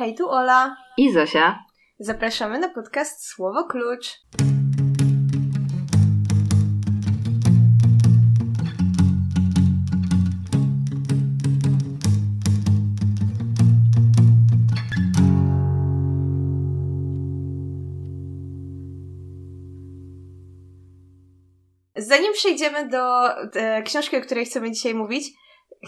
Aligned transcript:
Hej, 0.00 0.14
tu 0.14 0.30
Ola. 0.30 0.76
I 0.96 1.12
Zosia. 1.12 1.64
Zapraszamy 1.98 2.58
na 2.58 2.68
podcast 2.68 3.26
Słowo 3.26 3.64
Klucz. 3.64 4.20
Zanim 21.96 22.32
przejdziemy 22.32 22.88
do 22.88 23.34
e, 23.54 23.82
książki, 23.82 24.16
o 24.16 24.20
której 24.20 24.44
chcemy 24.44 24.70
dzisiaj 24.70 24.94
mówić, 24.94 25.24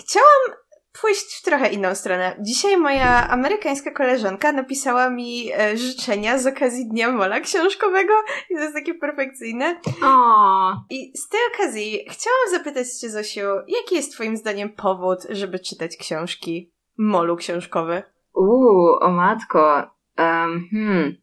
chciałam 0.00 0.62
pójść 1.00 1.34
w 1.34 1.42
trochę 1.42 1.68
inną 1.68 1.94
stronę. 1.94 2.36
Dzisiaj 2.40 2.76
moja 2.76 3.28
amerykańska 3.28 3.90
koleżanka 3.90 4.52
napisała 4.52 5.10
mi 5.10 5.52
e, 5.52 5.76
życzenia 5.76 6.38
z 6.38 6.46
okazji 6.46 6.88
Dnia 6.88 7.12
Mola 7.12 7.40
Książkowego 7.40 8.12
i 8.50 8.54
to 8.54 8.60
jest 8.60 8.74
takie 8.74 8.94
perfekcyjne. 8.94 9.80
O. 10.04 10.72
I 10.90 11.12
z 11.18 11.28
tej 11.28 11.40
okazji 11.54 11.98
chciałam 12.10 12.50
zapytać 12.50 12.88
Cię, 12.88 13.10
Zosiu, 13.10 13.40
jaki 13.68 13.94
jest 13.94 14.12
Twoim 14.12 14.36
zdaniem 14.36 14.72
powód, 14.72 15.18
żeby 15.30 15.58
czytać 15.58 15.96
książki 15.96 16.72
Molu 16.98 17.36
książkowy? 17.36 18.02
Uuu, 18.34 18.98
o 19.00 19.10
matko. 19.10 19.90
Um, 20.18 20.68
hmm. 20.70 21.16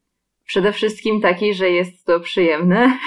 Przede 0.46 0.74
wszystkim 0.74 1.22
taki, 1.22 1.54
że 1.54 1.70
jest 1.70 2.06
to 2.06 2.20
przyjemne. 2.20 3.00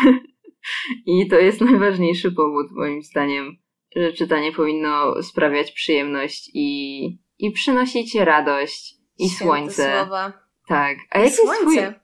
I 1.06 1.28
to 1.28 1.36
jest 1.38 1.60
najważniejszy 1.60 2.32
powód, 2.32 2.66
moim 2.70 3.02
zdaniem, 3.02 3.56
że 3.96 4.12
czytanie 4.12 4.52
powinno 4.52 5.22
sprawiać 5.22 5.72
przyjemność 5.72 6.50
i, 6.54 7.18
i 7.38 7.50
przynosić 7.50 8.14
radość 8.14 8.94
i 9.18 9.28
Święte 9.28 9.44
słońce. 9.44 9.92
Słowa. 10.00 10.32
Tak. 10.68 10.98
A 11.10 11.18
I 11.18 11.22
jaki 11.22 11.36
jest 11.36 11.42
twój... 11.42 11.74
słońce. 11.74 12.00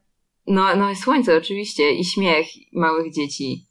No, 0.47 0.77
no, 0.77 0.95
słońce 0.95 1.37
oczywiście 1.37 1.92
i 1.92 2.05
śmiech 2.05 2.47
małych 2.72 3.12
dzieci 3.12 3.67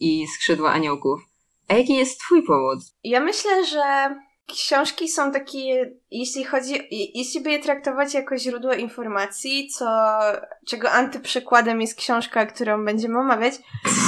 i 0.00 0.26
skrzydła 0.26 0.72
aniołków. 0.72 1.20
A 1.68 1.74
jaki 1.74 1.94
jest 1.94 2.20
twój 2.20 2.42
powód? 2.42 2.78
Ja 3.04 3.20
myślę, 3.20 3.66
że 3.66 4.14
książki 4.46 5.08
są 5.08 5.32
takie, 5.32 5.92
jeśli 6.10 6.44
chodzi, 6.44 6.88
jeśli 7.14 7.40
by 7.40 7.50
je 7.50 7.58
traktować 7.58 8.14
jako 8.14 8.38
źródło 8.38 8.72
informacji, 8.72 9.68
co, 9.68 10.18
czego 10.66 10.90
antyprzykładem 10.90 11.80
jest 11.80 11.98
książka, 11.98 12.46
którą 12.46 12.84
będziemy 12.84 13.18
omawiać, 13.18 13.54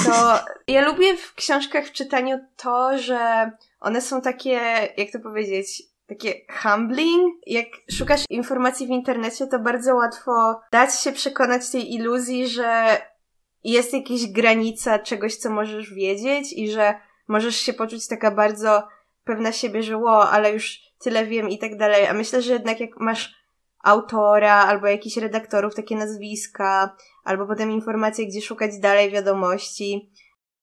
to 0.07 0.39
ja 0.69 0.89
lubię 0.89 1.17
w 1.17 1.35
książkach 1.35 1.87
w 1.87 1.93
czytaniu 1.93 2.39
to, 2.57 2.99
że 2.99 3.51
one 3.81 4.01
są 4.01 4.21
takie, 4.21 4.61
jak 4.97 5.11
to 5.13 5.21
powiedzieć, 5.21 5.83
takie 6.09 6.35
humbling. 6.63 7.35
Jak 7.47 7.67
szukasz 7.93 8.25
informacji 8.31 8.87
w 8.87 8.91
internecie, 8.91 9.47
to 9.47 9.59
bardzo 9.59 9.95
łatwo 9.95 10.61
dać 10.73 11.01
się 11.01 11.13
przekonać 11.13 11.71
tej 11.71 11.95
iluzji, 11.95 12.49
że 12.49 13.01
jest 13.65 13.93
jakaś 13.93 14.27
granica 14.27 14.99
czegoś, 14.99 15.37
co 15.37 15.51
możesz 15.51 15.95
wiedzieć 15.95 16.53
i 16.53 16.71
że 16.71 16.95
możesz 17.29 17.57
się 17.57 17.73
poczuć 17.73 18.09
taka 18.09 18.31
bardzo 18.31 18.89
pewna 19.27 19.53
siebie, 19.53 19.83
że 19.83 19.97
ło, 19.97 20.31
ale 20.31 20.53
już 20.53 20.79
tyle 20.99 21.27
wiem 21.27 21.49
i 21.49 21.59
tak 21.59 21.77
dalej. 21.77 22.07
A 22.07 22.13
myślę, 22.13 22.43
że 22.43 22.53
jednak 22.53 22.81
jak 22.81 23.01
masz 23.01 23.35
autora 23.85 24.55
albo 24.55 24.87
jakichś 24.87 25.17
redaktorów, 25.17 25.75
takie 25.75 25.97
nazwiska, 25.97 26.97
albo 27.25 27.47
potem 27.47 27.71
informacje, 27.71 28.27
gdzie 28.27 28.41
szukać 28.41 28.79
dalej 28.79 29.11
wiadomości, 29.11 30.11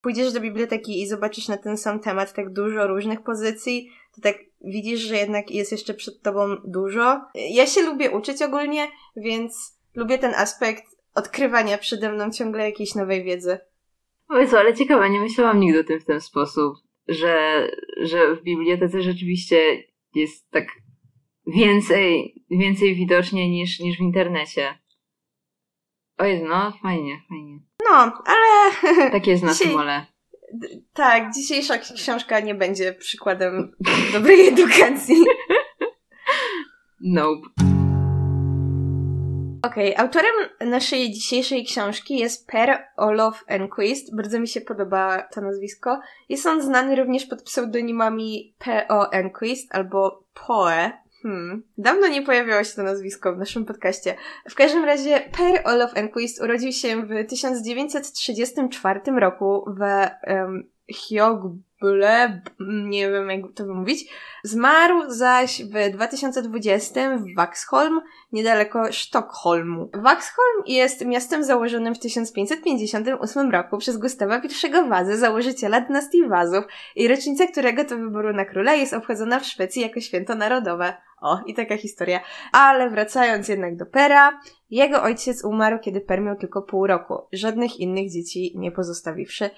pójdziesz 0.01 0.33
do 0.33 0.39
biblioteki 0.39 1.01
i 1.01 1.07
zobaczysz 1.07 1.47
na 1.47 1.57
ten 1.57 1.77
sam 1.77 1.99
temat 1.99 2.33
tak 2.33 2.53
dużo 2.53 2.87
różnych 2.87 3.21
pozycji, 3.23 3.89
to 4.15 4.21
tak 4.21 4.35
widzisz, 4.61 4.99
że 4.99 5.15
jednak 5.17 5.51
jest 5.51 5.71
jeszcze 5.71 5.93
przed 5.93 6.21
tobą 6.21 6.55
dużo. 6.65 7.21
Ja 7.35 7.67
się 7.67 7.81
lubię 7.81 8.11
uczyć 8.11 8.41
ogólnie, 8.41 8.87
więc 9.15 9.77
lubię 9.95 10.17
ten 10.17 10.33
aspekt 10.35 10.83
odkrywania 11.15 11.77
przede 11.77 12.11
mną 12.11 12.31
ciągle 12.31 12.65
jakiejś 12.65 12.95
nowej 12.95 13.23
wiedzy. 13.23 13.59
O 14.29 14.37
Jezu, 14.37 14.57
ale 14.57 14.73
ciekawe, 14.73 15.09
nie 15.09 15.19
myślałam 15.19 15.59
nigdy 15.59 15.79
o 15.79 15.83
tym 15.83 15.99
w 15.99 16.05
ten 16.05 16.21
sposób, 16.21 16.73
że, 17.07 17.67
że 18.01 18.35
w 18.35 18.43
bibliotece 18.43 19.01
rzeczywiście 19.01 19.83
jest 20.15 20.49
tak 20.51 20.65
więcej, 21.47 22.35
więcej 22.51 22.95
widocznie 22.95 23.49
niż, 23.49 23.79
niż 23.79 23.97
w 23.97 24.01
internecie. 24.01 24.77
O 26.17 26.25
Jezu, 26.25 26.45
no 26.47 26.71
fajnie, 26.83 27.21
fajnie. 27.29 27.59
No, 27.89 28.13
ale 28.25 28.71
Tak 29.11 29.27
jest 29.27 29.43
na 29.43 29.53
Dzisiaj- 29.53 29.73
mole. 29.73 30.05
Tak, 30.93 31.33
dzisiejsza 31.33 31.77
książka 31.77 32.39
nie 32.39 32.55
będzie 32.55 32.93
przykładem 32.93 33.71
dobrej 34.13 34.47
edukacji. 34.47 35.15
Nope. 37.01 37.82
Okej, 39.73 39.95
autorem 39.97 40.33
naszej 40.59 41.11
dzisiejszej 41.11 41.65
książki 41.65 42.17
jest 42.17 42.47
Per 42.47 42.83
Olof 42.97 43.43
Enquist. 43.47 44.15
Bardzo 44.15 44.39
mi 44.39 44.47
się 44.47 44.61
podoba 44.61 45.21
to 45.21 45.41
nazwisko. 45.41 45.99
Jest 46.29 46.45
on 46.45 46.61
znany 46.61 46.95
również 46.95 47.25
pod 47.25 47.41
pseudonimami 47.41 48.55
P.O. 48.59 49.11
Enquist 49.11 49.75
albo 49.75 50.23
Poe. 50.33 50.91
Hmm. 51.23 51.63
Dawno 51.77 52.07
nie 52.07 52.21
pojawiało 52.21 52.63
się 52.63 52.75
to 52.75 52.83
nazwisko 52.83 53.35
w 53.35 53.37
naszym 53.37 53.65
podcaście. 53.65 54.15
W 54.49 54.55
każdym 54.55 54.85
razie 54.85 55.19
Per 55.19 55.61
Olof 55.63 55.91
Enquist 55.95 56.41
urodził 56.41 56.71
się 56.71 57.01
w 57.05 57.27
1934 57.29 58.99
roku 59.19 59.65
w 59.67 59.81
um, 60.27 60.69
Hjogbule, 61.83 62.41
nie 62.89 63.11
wiem 63.11 63.29
jak 63.29 63.41
to 63.55 63.65
wymówić. 63.65 64.09
Zmarł 64.43 65.01
zaś 65.07 65.63
w 65.63 65.91
2020 65.93 67.17
w 67.17 67.35
Vaxholm, 67.35 68.01
niedaleko 68.31 68.91
Sztokholmu. 68.91 69.89
Vaxholm 69.93 70.63
jest 70.67 71.05
miastem 71.05 71.43
założonym 71.43 71.95
w 71.95 71.99
1558 71.99 73.51
roku 73.51 73.77
przez 73.77 73.97
Gustawa 73.97 74.37
I 74.37 74.89
Wazę, 74.89 75.17
założyciela 75.17 75.81
dynastii 75.81 76.27
Wazów 76.27 76.65
i 76.95 77.07
rocznica 77.07 77.47
którego 77.47 77.85
to 77.85 77.97
wyboru 77.97 78.33
na 78.33 78.45
króla 78.45 78.73
jest 78.73 78.93
obchodzona 78.93 79.39
w 79.39 79.45
Szwecji 79.45 79.81
jako 79.81 79.99
święto 79.99 80.35
narodowe. 80.35 80.93
O, 81.21 81.41
i 81.45 81.53
taka 81.53 81.77
historia. 81.77 82.19
Ale 82.51 82.89
wracając 82.89 83.47
jednak 83.47 83.75
do 83.77 83.85
Pera, 83.85 84.39
jego 84.69 85.03
ojciec 85.03 85.45
umarł, 85.45 85.79
kiedy 85.79 86.01
Per 86.01 86.21
miał 86.21 86.35
tylko 86.35 86.61
pół 86.61 86.87
roku, 86.87 87.27
żadnych 87.33 87.79
innych 87.79 88.11
dzieci 88.11 88.53
nie 88.55 88.71
pozostawiwszy. 88.71 89.49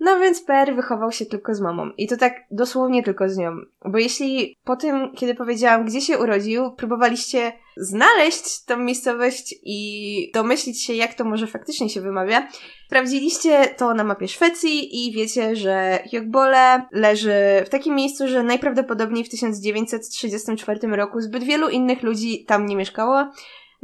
No 0.00 0.20
więc 0.20 0.44
Per 0.44 0.74
wychował 0.74 1.12
się 1.12 1.26
tylko 1.26 1.54
z 1.54 1.60
mamą. 1.60 1.90
I 1.98 2.08
to 2.08 2.16
tak 2.16 2.34
dosłownie 2.50 3.02
tylko 3.02 3.28
z 3.28 3.36
nią. 3.36 3.56
Bo 3.84 3.98
jeśli 3.98 4.56
po 4.64 4.76
tym, 4.76 5.12
kiedy 5.16 5.34
powiedziałam, 5.34 5.84
gdzie 5.84 6.00
się 6.00 6.18
urodził, 6.18 6.72
próbowaliście 6.72 7.52
znaleźć 7.76 8.64
tą 8.64 8.76
miejscowość 8.76 9.54
i 9.62 10.30
domyślić 10.34 10.84
się, 10.84 10.94
jak 10.94 11.14
to 11.14 11.24
może 11.24 11.46
faktycznie 11.46 11.88
się 11.88 12.00
wymawia, 12.00 12.48
sprawdziliście 12.86 13.74
to 13.76 13.94
na 13.94 14.04
mapie 14.04 14.28
Szwecji 14.28 15.06
i 15.06 15.12
wiecie, 15.12 15.56
że 15.56 15.98
Jogbole 16.12 16.86
leży 16.92 17.34
w 17.66 17.68
takim 17.68 17.94
miejscu, 17.94 18.28
że 18.28 18.42
najprawdopodobniej 18.42 19.24
w 19.24 19.28
1934 19.28 20.96
roku 20.96 21.20
zbyt 21.20 21.44
wielu 21.44 21.68
innych 21.68 22.02
ludzi 22.02 22.44
tam 22.44 22.66
nie 22.66 22.76
mieszkało. 22.76 23.30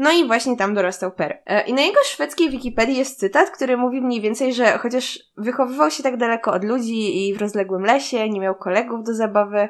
No 0.01 0.13
i 0.13 0.27
właśnie 0.27 0.57
tam 0.57 0.75
dorastał 0.75 1.13
Per. 1.13 1.39
E, 1.47 1.67
I 1.67 1.75
na 1.75 1.83
jego 1.83 2.01
szwedzkiej 2.05 2.51
Wikipedii 2.51 2.97
jest 2.97 3.21
cytat, 3.21 3.51
który 3.51 3.77
mówi 3.77 4.01
mniej 4.01 4.21
więcej, 4.21 4.55
że 4.55 4.79
chociaż 4.79 5.19
wychowywał 5.37 5.91
się 5.91 6.03
tak 6.03 6.17
daleko 6.17 6.53
od 6.53 6.65
ludzi 6.65 7.29
i 7.29 7.35
w 7.35 7.41
rozległym 7.41 7.85
lesie, 7.85 8.29
nie 8.29 8.41
miał 8.41 8.55
kolegów 8.55 9.05
do 9.05 9.15
zabawy, 9.15 9.69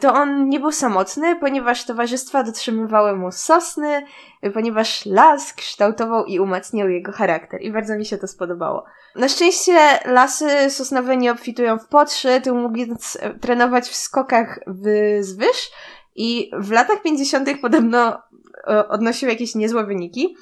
to 0.00 0.14
on 0.14 0.48
nie 0.48 0.60
był 0.60 0.72
samotny, 0.72 1.36
ponieważ 1.36 1.84
towarzystwa 1.84 2.42
dotrzymywały 2.42 3.16
mu 3.16 3.32
sosny, 3.32 4.06
ponieważ 4.54 5.06
las 5.06 5.52
kształtował 5.52 6.24
i 6.24 6.40
umacniał 6.40 6.88
jego 6.88 7.12
charakter. 7.12 7.62
I 7.62 7.72
bardzo 7.72 7.96
mi 7.96 8.04
się 8.04 8.18
to 8.18 8.28
spodobało. 8.28 8.84
Na 9.16 9.28
szczęście 9.28 9.78
lasy 10.04 10.70
sosnowe 10.70 11.16
nie 11.16 11.32
obfitują 11.32 11.78
w 11.78 11.88
potrzy, 11.88 12.40
tu 12.44 12.54
mógł 12.54 12.74
więc 12.74 13.18
e, 13.20 13.34
trenować 13.34 13.88
w 13.88 13.96
skokach 13.96 14.60
wzwyż 14.66 15.70
i 16.14 16.50
w 16.58 16.70
latach 16.70 17.02
50. 17.02 17.48
podobno 17.60 18.22
e, 18.68 18.88
odnosił 18.88 19.28
jakieś 19.28 19.54
niezłe 19.54 19.86
wyniki. 19.86 20.36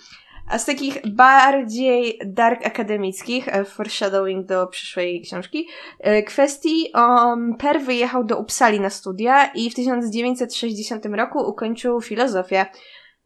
A 0.48 0.58
z 0.58 0.64
takich 0.64 1.14
bardziej 1.14 2.20
dark 2.26 2.66
akademickich, 2.66 3.48
e, 3.48 3.64
foreshadowing 3.64 4.46
do 4.46 4.66
przyszłej 4.66 5.22
książki, 5.22 5.68
e, 5.98 6.22
kwestii, 6.22 6.92
um, 6.94 7.56
Per 7.56 7.80
wyjechał 7.80 8.24
do 8.24 8.38
Uppsali 8.38 8.80
na 8.80 8.90
studia 8.90 9.46
i 9.54 9.70
w 9.70 9.74
1960 9.74 11.16
roku 11.16 11.38
ukończył 11.38 12.00
filozofię. 12.00 12.66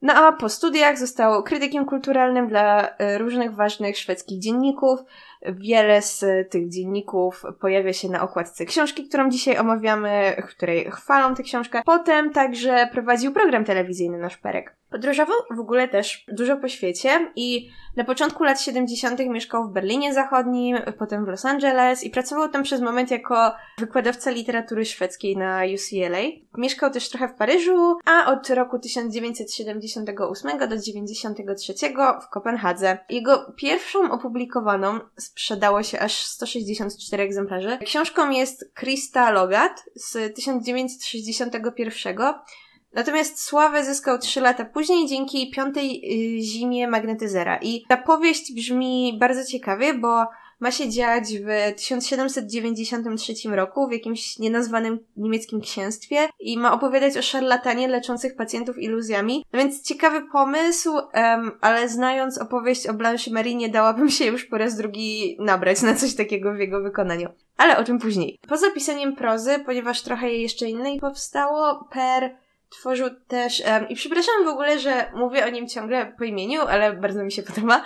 No 0.03 0.15
a 0.15 0.33
po 0.33 0.49
studiach 0.49 0.99
został 0.99 1.43
krytykiem 1.43 1.87
kulturalnym 1.87 2.49
dla 2.49 2.89
różnych 3.19 3.55
ważnych 3.55 3.99
szwedzkich 3.99 4.41
dzienników. 4.41 5.01
Wiele 5.43 6.03
z 6.03 6.25
tych 6.51 6.69
dzienników 6.69 7.43
pojawia 7.61 7.93
się 7.93 8.09
na 8.09 8.23
okładce 8.23 8.65
książki, 8.65 9.09
którą 9.09 9.31
dzisiaj 9.31 9.59
omawiamy, 9.59 10.37
w 10.43 10.51
której 10.57 10.91
chwalą 10.91 11.35
tę 11.35 11.43
książkę. 11.43 11.83
Potem 11.85 12.33
także 12.33 12.89
prowadził 12.93 13.33
program 13.33 13.65
telewizyjny 13.65 14.19
na 14.19 14.31
Szperek. 14.31 14.77
Podróżował 14.91 15.37
w 15.51 15.61
ogóle 15.61 15.89
też 15.89 16.25
dużo 16.29 16.57
po 16.57 16.69
świecie 16.69 17.33
i 17.37 17.71
na 17.97 18.05
początku 18.05 18.45
lat 18.45 18.61
70. 18.61 19.21
mieszkał 19.21 19.69
w 19.69 19.73
Berlinie 19.73 20.15
Zachodnim, 20.15 20.77
potem 20.99 21.25
w 21.25 21.29
Los 21.29 21.45
Angeles 21.45 22.05
i 22.05 22.11
pracował 22.11 22.49
tam 22.49 22.63
przez 22.63 22.81
moment 22.81 23.11
jako 23.11 23.55
wykładowca 23.79 24.31
literatury 24.31 24.85
szwedzkiej 24.85 25.37
na 25.37 25.63
UCLA. 25.75 26.23
Mieszkał 26.59 26.91
też 26.91 27.09
trochę 27.09 27.29
w 27.29 27.35
Paryżu, 27.35 27.97
a 28.05 28.33
od 28.33 28.51
roku 28.51 28.79
1978 28.79 30.59
do 30.59 30.67
1993 30.67 31.75
w 32.23 32.29
Kopenhadze. 32.29 32.99
Jego 33.09 33.53
pierwszą 33.57 34.11
opublikowaną 34.11 35.01
sprzedało 35.17 35.83
się 35.83 36.01
aż 36.01 36.25
164 36.25 37.23
egzemplarzy. 37.23 37.79
Książką 37.85 38.31
jest 38.31 38.71
Krista 38.75 39.31
Logat 39.31 39.85
z 39.95 40.35
1961 40.35 42.35
Natomiast 42.93 43.43
sławę 43.43 43.85
zyskał 43.85 44.19
trzy 44.19 44.41
lata 44.41 44.65
później 44.65 45.09
dzięki 45.09 45.51
piątej 45.51 46.03
y, 46.39 46.43
zimie 46.43 46.89
magnetyzera. 46.89 47.59
I 47.63 47.85
ta 47.89 47.97
powieść 47.97 48.55
brzmi 48.55 49.19
bardzo 49.21 49.45
ciekawie, 49.45 49.95
bo 49.95 50.27
ma 50.61 50.71
się 50.71 50.89
dziać 50.89 51.25
w 51.39 51.77
1793 51.77 53.35
roku 53.49 53.89
w 53.89 53.93
jakimś 53.93 54.39
nenazwanym 54.39 54.99
niemieckim 55.17 55.61
księstwie 55.61 56.29
i 56.41 56.59
ma 56.59 56.73
opowiadać 56.73 57.17
o 57.17 57.23
szarlatanie 57.23 57.89
leczących 57.89 58.37
pacjentów 58.37 58.79
iluzjami. 58.79 59.45
No 59.53 59.59
więc 59.59 59.83
ciekawy 59.83 60.23
pomysł, 60.33 60.93
um, 60.95 61.51
ale 61.61 61.89
znając 61.89 62.39
opowieść 62.39 62.87
o 62.87 62.95
Blanche 62.95 63.31
Marie 63.31 63.55
nie 63.55 63.69
dałabym 63.69 64.11
się 64.11 64.27
już 64.27 64.45
po 64.45 64.59
raz 64.59 64.77
drugi 64.77 65.37
nabrać 65.41 65.83
na 65.83 65.95
coś 65.95 66.15
takiego 66.15 66.55
w 66.55 66.59
jego 66.59 66.83
wykonaniu. 66.83 67.29
Ale 67.57 67.79
o 67.79 67.85
czym 67.85 67.99
później. 67.99 68.39
Poza 68.49 68.71
pisaniem 68.71 69.17
prozy, 69.17 69.59
ponieważ 69.67 70.03
trochę 70.03 70.31
jej 70.31 70.43
jeszcze 70.43 70.69
innej 70.69 71.01
powstało, 71.01 71.89
Per 71.93 72.37
Tworzył 72.71 73.09
też, 73.29 73.63
um, 73.67 73.89
i 73.89 73.95
przepraszam 73.95 74.45
w 74.45 74.49
ogóle, 74.49 74.79
że 74.79 75.13
mówię 75.15 75.47
o 75.47 75.49
nim 75.49 75.69
ciągle 75.69 76.13
po 76.19 76.25
imieniu, 76.25 76.61
ale 76.63 76.93
bardzo 76.93 77.25
mi 77.25 77.33
się 77.33 77.43
podoba. 77.43 77.83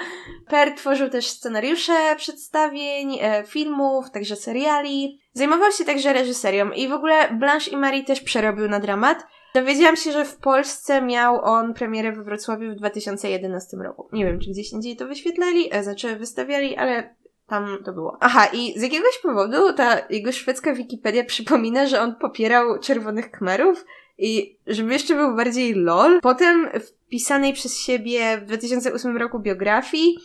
Per 0.48 0.74
tworzył 0.74 1.10
też 1.10 1.26
scenariusze 1.26 2.16
przedstawień, 2.16 3.18
e, 3.20 3.44
filmów, 3.46 4.10
także 4.10 4.36
seriali. 4.36 5.20
Zajmował 5.32 5.72
się 5.72 5.84
także 5.84 6.12
reżyserią 6.12 6.70
i 6.70 6.88
w 6.88 6.92
ogóle 6.92 7.28
Blanche 7.32 7.70
i 7.70 7.76
Marie 7.76 8.04
też 8.04 8.20
przerobił 8.20 8.68
na 8.68 8.80
dramat. 8.80 9.26
Dowiedziałam 9.54 9.96
się, 9.96 10.12
że 10.12 10.24
w 10.24 10.36
Polsce 10.36 11.02
miał 11.02 11.44
on 11.44 11.74
premierę 11.74 12.12
we 12.12 12.22
Wrocławiu 12.22 12.72
w 12.72 12.74
2011 12.74 13.76
roku. 13.76 14.08
Nie 14.12 14.24
wiem, 14.24 14.40
czy 14.40 14.50
gdzieś 14.50 14.72
indziej 14.72 14.96
to 14.96 15.06
wyświetlali, 15.06 15.74
e, 15.74 15.82
znaczy 15.84 16.16
wystawiali, 16.16 16.76
ale 16.76 17.14
tam 17.50 17.78
to 17.84 17.92
było. 17.92 18.16
Aha, 18.20 18.46
i 18.52 18.78
z 18.78 18.82
jakiegoś 18.82 19.18
powodu 19.22 19.72
ta 19.72 19.98
jego 20.10 20.32
szwedzka 20.32 20.74
Wikipedia 20.74 21.24
przypomina, 21.24 21.86
że 21.86 22.00
on 22.00 22.14
popierał 22.14 22.78
czerwonych 22.78 23.30
kmerów 23.30 23.84
i 24.18 24.58
żeby 24.66 24.92
jeszcze 24.92 25.14
był 25.14 25.36
bardziej 25.36 25.74
lol, 25.74 26.20
potem 26.20 26.68
w 26.80 27.08
pisanej 27.08 27.52
przez 27.52 27.78
siebie 27.78 28.38
w 28.38 28.44
2008 28.44 29.16
roku 29.16 29.38
biografii 29.38 30.18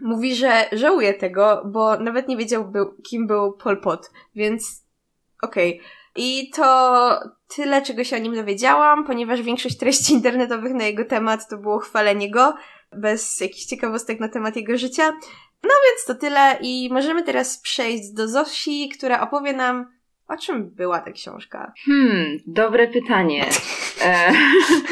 mówi, 0.00 0.34
że 0.34 0.64
żałuje 0.72 1.14
tego, 1.14 1.62
bo 1.66 1.98
nawet 1.98 2.28
nie 2.28 2.36
wiedział, 2.36 2.64
był, 2.64 2.94
kim 3.02 3.26
był 3.26 3.52
Pol 3.52 3.80
Pot, 3.80 4.10
więc 4.34 4.84
okej. 5.42 5.74
Okay. 5.74 5.90
I 6.16 6.50
to 6.50 7.20
tyle, 7.56 7.82
czego 7.82 8.04
się 8.04 8.16
o 8.16 8.18
nim 8.18 8.34
dowiedziałam, 8.34 9.04
ponieważ 9.04 9.42
większość 9.42 9.78
treści 9.78 10.12
internetowych 10.14 10.74
na 10.74 10.84
jego 10.84 11.04
temat 11.04 11.48
to 11.48 11.58
było 11.58 11.78
chwalenie 11.78 12.30
go, 12.30 12.54
bez 12.92 13.40
jakichś 13.40 13.64
ciekawostek 13.64 14.20
na 14.20 14.28
temat 14.28 14.56
jego 14.56 14.78
życia. 14.78 15.12
No 15.64 15.74
więc 15.88 16.04
to 16.06 16.14
tyle 16.14 16.58
i 16.60 16.88
możemy 16.92 17.22
teraz 17.22 17.60
przejść 17.60 18.12
do 18.12 18.28
Zosi, 18.28 18.88
która 18.88 19.20
opowie 19.20 19.52
nam 19.52 19.94
o 20.28 20.36
czym 20.36 20.70
była 20.70 20.98
ta 21.00 21.12
książka? 21.12 21.72
Hmm, 21.86 22.38
dobre 22.46 22.88
pytanie. 22.88 23.46
E, 24.02 24.32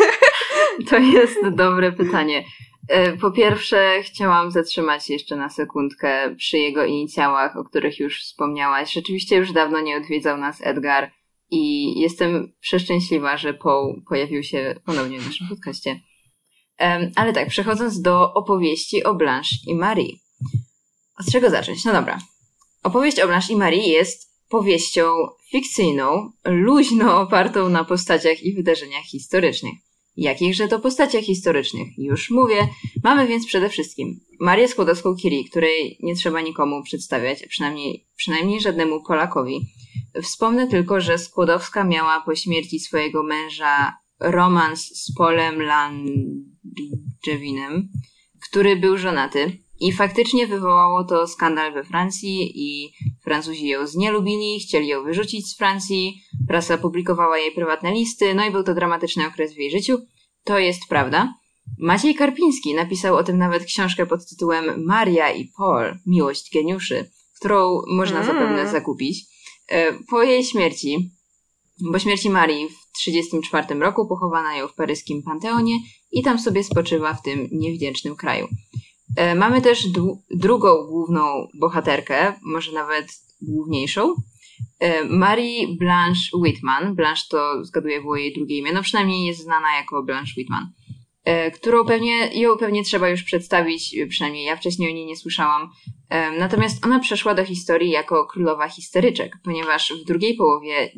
to 0.91 0.99
jest 0.99 1.49
dobre 1.51 1.93
pytanie. 1.93 2.45
E, 2.89 3.17
po 3.17 3.31
pierwsze, 3.31 4.03
chciałam 4.03 4.51
zatrzymać 4.51 5.07
się 5.07 5.13
jeszcze 5.13 5.37
na 5.37 5.49
sekundkę 5.49 6.35
przy 6.37 6.59
jego 6.59 6.85
inicjałach, 6.85 7.57
o 7.57 7.65
których 7.65 7.99
już 7.99 8.23
wspomniałaś. 8.23 8.93
Rzeczywiście 8.93 9.37
już 9.37 9.53
dawno 9.53 9.81
nie 9.81 9.97
odwiedzał 9.97 10.39
nas 10.39 10.67
Edgar 10.67 11.11
i 11.51 11.95
jestem 12.01 12.53
przeszczęśliwa, 12.61 13.37
że 13.37 13.55
Paul 13.55 14.03
pojawił 14.09 14.43
się 14.43 14.75
ponownie 14.87 15.21
w 15.21 15.27
naszym 15.27 15.49
podcaście. 15.49 16.01
Ale 17.17 17.33
tak, 17.33 17.49
przechodząc 17.49 18.01
do 18.01 18.35
opowieści 18.35 19.05
o 19.05 19.15
Blanche 19.15 19.57
i 19.67 19.75
Marie. 19.75 20.13
Od 21.27 21.33
czego 21.33 21.51
zacząć? 21.51 21.85
No 21.85 21.93
dobra. 21.93 22.19
Opowieść 22.83 23.21
o 23.21 23.27
Blanche 23.27 23.53
i 23.53 23.57
Marie 23.57 23.89
jest 23.89 24.33
powieścią 24.49 25.05
fikcyjną, 25.51 26.31
luźno 26.45 27.21
opartą 27.21 27.69
na 27.69 27.85
postaciach 27.85 28.43
i 28.43 28.55
wydarzeniach 28.55 29.05
historycznych. 29.05 29.75
Jakichże 30.17 30.69
to 30.69 30.79
postaciach 30.79 31.23
historycznych? 31.23 31.89
Już 31.99 32.31
mówię. 32.31 32.69
Mamy 33.05 33.27
więc 33.27 33.47
przede 33.47 33.69
wszystkim 33.69 34.21
Marię 34.41 34.69
Skłodowską-Curie, 34.69 35.45
której 35.51 35.99
nie 36.03 36.15
trzeba 36.15 36.41
nikomu 36.41 36.83
przedstawiać, 36.83 37.47
przynajmniej, 37.47 38.07
przynajmniej 38.17 38.61
żadnemu 38.61 39.03
Polakowi. 39.03 39.61
Wspomnę 40.23 40.69
tylko, 40.69 41.01
że 41.01 41.19
Skłodowska 41.19 41.85
miała 41.85 42.21
po 42.21 42.35
śmierci 42.35 42.81
swojego 42.81 43.23
męża 43.23 43.97
romans 44.21 44.87
z 44.87 45.15
Polem 45.15 45.63
Landrzewinem, 45.63 47.89
który 48.51 48.77
był 48.77 48.99
żonaty. 48.99 49.59
I 49.83 49.93
faktycznie 49.93 50.47
wywołało 50.47 51.05
to 51.05 51.27
skandal 51.27 51.73
we 51.73 51.85
Francji 51.85 52.53
i 52.55 52.93
Francuzi 53.25 53.67
ją 53.67 53.87
znielubili, 53.87 54.61
chcieli 54.61 54.89
ją 54.89 55.05
wyrzucić 55.05 55.49
z 55.49 55.57
Francji, 55.57 56.23
prasa 56.49 56.79
publikowała 56.79 57.39
jej 57.39 57.53
prywatne 57.53 57.93
listy, 57.93 58.35
no 58.35 58.45
i 58.45 58.51
był 58.51 58.63
to 58.63 58.75
dramatyczny 58.75 59.27
okres 59.27 59.55
w 59.55 59.59
jej 59.59 59.71
życiu. 59.71 59.99
To 60.45 60.59
jest 60.59 60.83
prawda. 60.89 61.35
Maciej 61.79 62.15
Karpiński 62.15 62.75
napisał 62.75 63.17
o 63.17 63.25
tym 63.25 63.39
nawet 63.39 63.65
książkę 63.65 64.07
pod 64.07 64.29
tytułem 64.29 64.85
Maria 64.85 65.33
i 65.33 65.49
Paul, 65.57 65.99
Miłość 66.07 66.51
geniuszy, 66.55 67.11
którą 67.41 67.81
można 67.89 68.21
mm. 68.21 68.27
zapewne 68.27 68.69
zakupić. 68.69 69.25
E, 69.69 69.93
po 69.93 70.23
jej 70.23 70.45
śmierci, 70.45 71.11
po 71.93 71.99
śmierci 71.99 72.31
Marii 72.31 72.69
w 72.69 72.99
1934 73.05 73.81
roku 73.81 74.07
pochowana 74.07 74.57
ją 74.57 74.69
w 74.69 74.75
paryskim 74.75 75.23
Panteonie 75.23 75.79
i 76.13 76.23
tam 76.23 76.39
sobie 76.39 76.65
spoczywa 76.65 77.15
w 77.15 77.23
tym 77.23 77.49
niewdzięcznym 77.53 78.17
kraju. 78.17 78.49
E, 79.17 79.35
mamy 79.35 79.63
też 79.63 79.87
drugą 80.31 80.87
główną 80.87 81.49
bohaterkę, 81.55 82.35
może 82.43 82.73
nawet 82.73 83.07
główniejszą. 83.43 84.15
E, 84.79 85.05
Marie 85.05 85.77
Blanche 85.79 86.37
Whitman. 86.39 86.95
Blanche 86.95 87.23
to 87.31 87.65
zgaduję 87.65 88.01
było 88.01 88.17
jej 88.17 88.35
drugie 88.35 88.59
imię, 88.59 88.73
no 88.73 88.83
przynajmniej 88.83 89.27
jest 89.27 89.41
znana 89.41 89.77
jako 89.77 90.03
Blanche 90.03 90.33
Whitman. 90.37 90.73
E, 91.25 91.51
którą 91.51 91.85
pewnie, 91.85 92.41
ją 92.41 92.57
pewnie 92.57 92.85
trzeba 92.85 93.09
już 93.09 93.23
przedstawić, 93.23 93.97
przynajmniej 94.09 94.45
ja 94.45 94.57
wcześniej 94.57 94.91
o 94.91 94.95
niej 94.95 95.07
nie 95.07 95.17
słyszałam. 95.17 95.71
Natomiast 96.39 96.87
ona 96.87 96.99
przeszła 96.99 97.35
do 97.35 97.45
historii 97.45 97.91
jako 97.91 98.27
królowa 98.27 98.69
histeryczek, 98.69 99.37
ponieważ 99.45 99.93
w 100.03 100.07
drugiej 100.07 100.35
połowie 100.35 100.93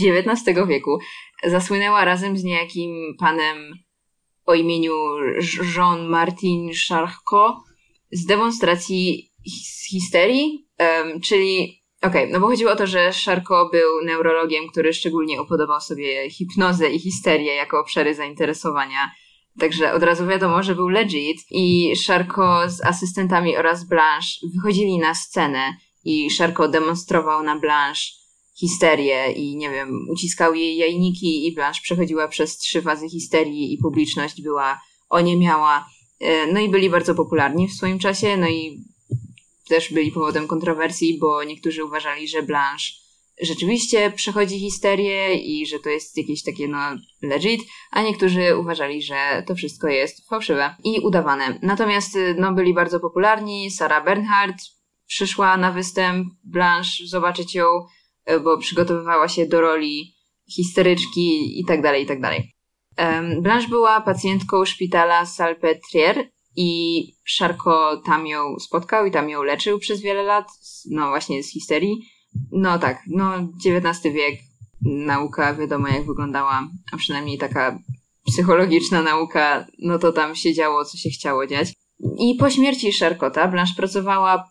XIX 0.00 0.58
wieku 0.68 0.98
zasłynęła 1.44 2.04
razem 2.04 2.36
z 2.36 2.44
niejakim 2.44 3.16
panem 3.18 3.56
o 4.46 4.54
imieniu 4.54 4.94
Jean-Martin 5.76 6.70
Charcot 6.88 7.56
z 8.12 8.26
demonstracji 8.26 9.32
histerii, 9.90 10.68
um, 10.78 11.20
czyli 11.20 11.82
okej, 12.02 12.22
okay, 12.22 12.32
no 12.32 12.40
bo 12.40 12.46
chodziło 12.46 12.72
o 12.72 12.76
to, 12.76 12.86
że 12.86 13.12
Charcot 13.24 13.72
był 13.72 14.04
neurologiem, 14.04 14.68
który 14.68 14.92
szczególnie 14.92 15.42
upodobał 15.42 15.80
sobie 15.80 16.30
hipnozę 16.30 16.90
i 16.90 16.98
histerię 16.98 17.54
jako 17.54 17.80
obszary 17.80 18.14
zainteresowania. 18.14 19.10
Także 19.60 19.92
od 19.92 20.02
razu 20.02 20.26
wiadomo, 20.26 20.62
że 20.62 20.74
był 20.74 20.88
legit 20.88 21.38
i 21.50 21.92
Charcot 22.06 22.70
z 22.70 22.84
asystentami 22.84 23.56
oraz 23.56 23.88
Blanche 23.88 24.28
wychodzili 24.54 24.98
na 24.98 25.14
scenę 25.14 25.76
i 26.04 26.28
Charcot 26.38 26.70
demonstrował 26.70 27.42
na 27.42 27.58
Blanche 27.58 28.25
histerię 28.56 29.32
i 29.32 29.56
nie 29.56 29.70
wiem, 29.70 30.06
uciskał 30.10 30.54
jej 30.54 30.76
jajniki 30.76 31.46
i 31.46 31.54
Blanche 31.54 31.80
przechodziła 31.82 32.28
przez 32.28 32.56
trzy 32.58 32.82
fazy 32.82 33.08
histerii 33.08 33.74
i 33.74 33.78
publiczność 33.78 34.42
była 34.42 34.80
oniemiała. 35.08 35.86
E, 36.20 36.52
no 36.52 36.60
i 36.60 36.68
byli 36.68 36.90
bardzo 36.90 37.14
popularni 37.14 37.68
w 37.68 37.72
swoim 37.72 37.98
czasie, 37.98 38.36
no 38.36 38.48
i 38.48 38.84
też 39.68 39.92
byli 39.92 40.12
powodem 40.12 40.46
kontrowersji, 40.46 41.18
bo 41.18 41.44
niektórzy 41.44 41.84
uważali, 41.84 42.28
że 42.28 42.42
Blanche 42.42 42.84
rzeczywiście 43.42 44.10
przechodzi 44.10 44.58
histerię 44.58 45.34
i 45.34 45.66
że 45.66 45.78
to 45.78 45.88
jest 45.88 46.16
jakieś 46.16 46.42
takie 46.42 46.68
no 46.68 46.78
legit, 47.22 47.60
a 47.90 48.02
niektórzy 48.02 48.56
uważali, 48.58 49.02
że 49.02 49.44
to 49.46 49.54
wszystko 49.54 49.88
jest 49.88 50.28
fałszywe 50.28 50.76
i 50.84 51.00
udawane. 51.00 51.58
Natomiast 51.62 52.18
no 52.36 52.52
byli 52.52 52.74
bardzo 52.74 53.00
popularni, 53.00 53.70
Sarah 53.70 54.04
Bernhardt 54.04 54.58
przyszła 55.06 55.56
na 55.56 55.72
występ, 55.72 56.28
Blanche 56.44 57.06
zobaczyć 57.06 57.54
ją 57.54 57.66
E, 57.66 57.95
bo 58.44 58.58
przygotowywała 58.58 59.28
się 59.28 59.46
do 59.46 59.60
roli 59.60 60.14
histeryczki 60.50 61.60
i 61.60 61.64
tak 61.64 61.82
dalej, 61.82 62.02
i 62.04 62.06
tak 62.06 62.20
dalej. 62.20 62.52
Blanche 63.40 63.68
była 63.68 64.00
pacjentką 64.00 64.64
szpitala 64.64 65.26
Salpetriere 65.26 66.24
i 66.56 67.02
Szarko 67.24 68.02
tam 68.06 68.26
ją 68.26 68.58
spotkał 68.58 69.06
i 69.06 69.10
tam 69.10 69.30
ją 69.30 69.42
leczył 69.42 69.78
przez 69.78 70.00
wiele 70.00 70.22
lat, 70.22 70.48
no 70.90 71.08
właśnie 71.08 71.42
z 71.42 71.52
histerii. 71.52 71.96
No 72.52 72.78
tak, 72.78 73.02
no 73.06 73.32
XIX 73.66 74.14
wiek, 74.14 74.40
nauka 74.82 75.54
wiadomo 75.54 75.88
jak 75.88 76.06
wyglądała, 76.06 76.68
a 76.92 76.96
przynajmniej 76.96 77.38
taka 77.38 77.78
psychologiczna 78.26 79.02
nauka, 79.02 79.66
no 79.78 79.98
to 79.98 80.12
tam 80.12 80.36
się 80.36 80.54
działo, 80.54 80.84
co 80.84 80.98
się 80.98 81.10
chciało 81.10 81.46
dziać. 81.46 81.72
I 82.18 82.36
po 82.40 82.50
śmierci 82.50 82.92
Szarkota 82.92 83.48
Blanche 83.48 83.74
pracowała 83.76 84.34
e, 84.34 84.42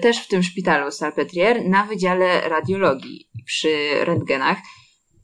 też 0.00 0.18
w 0.18 0.28
tym 0.28 0.42
szpitalu 0.42 0.90
Salpetriere 0.90 1.68
na 1.68 1.84
wydziale 1.84 2.48
radiologii 2.48 3.28
przy 3.46 4.04
rentgenach 4.04 4.58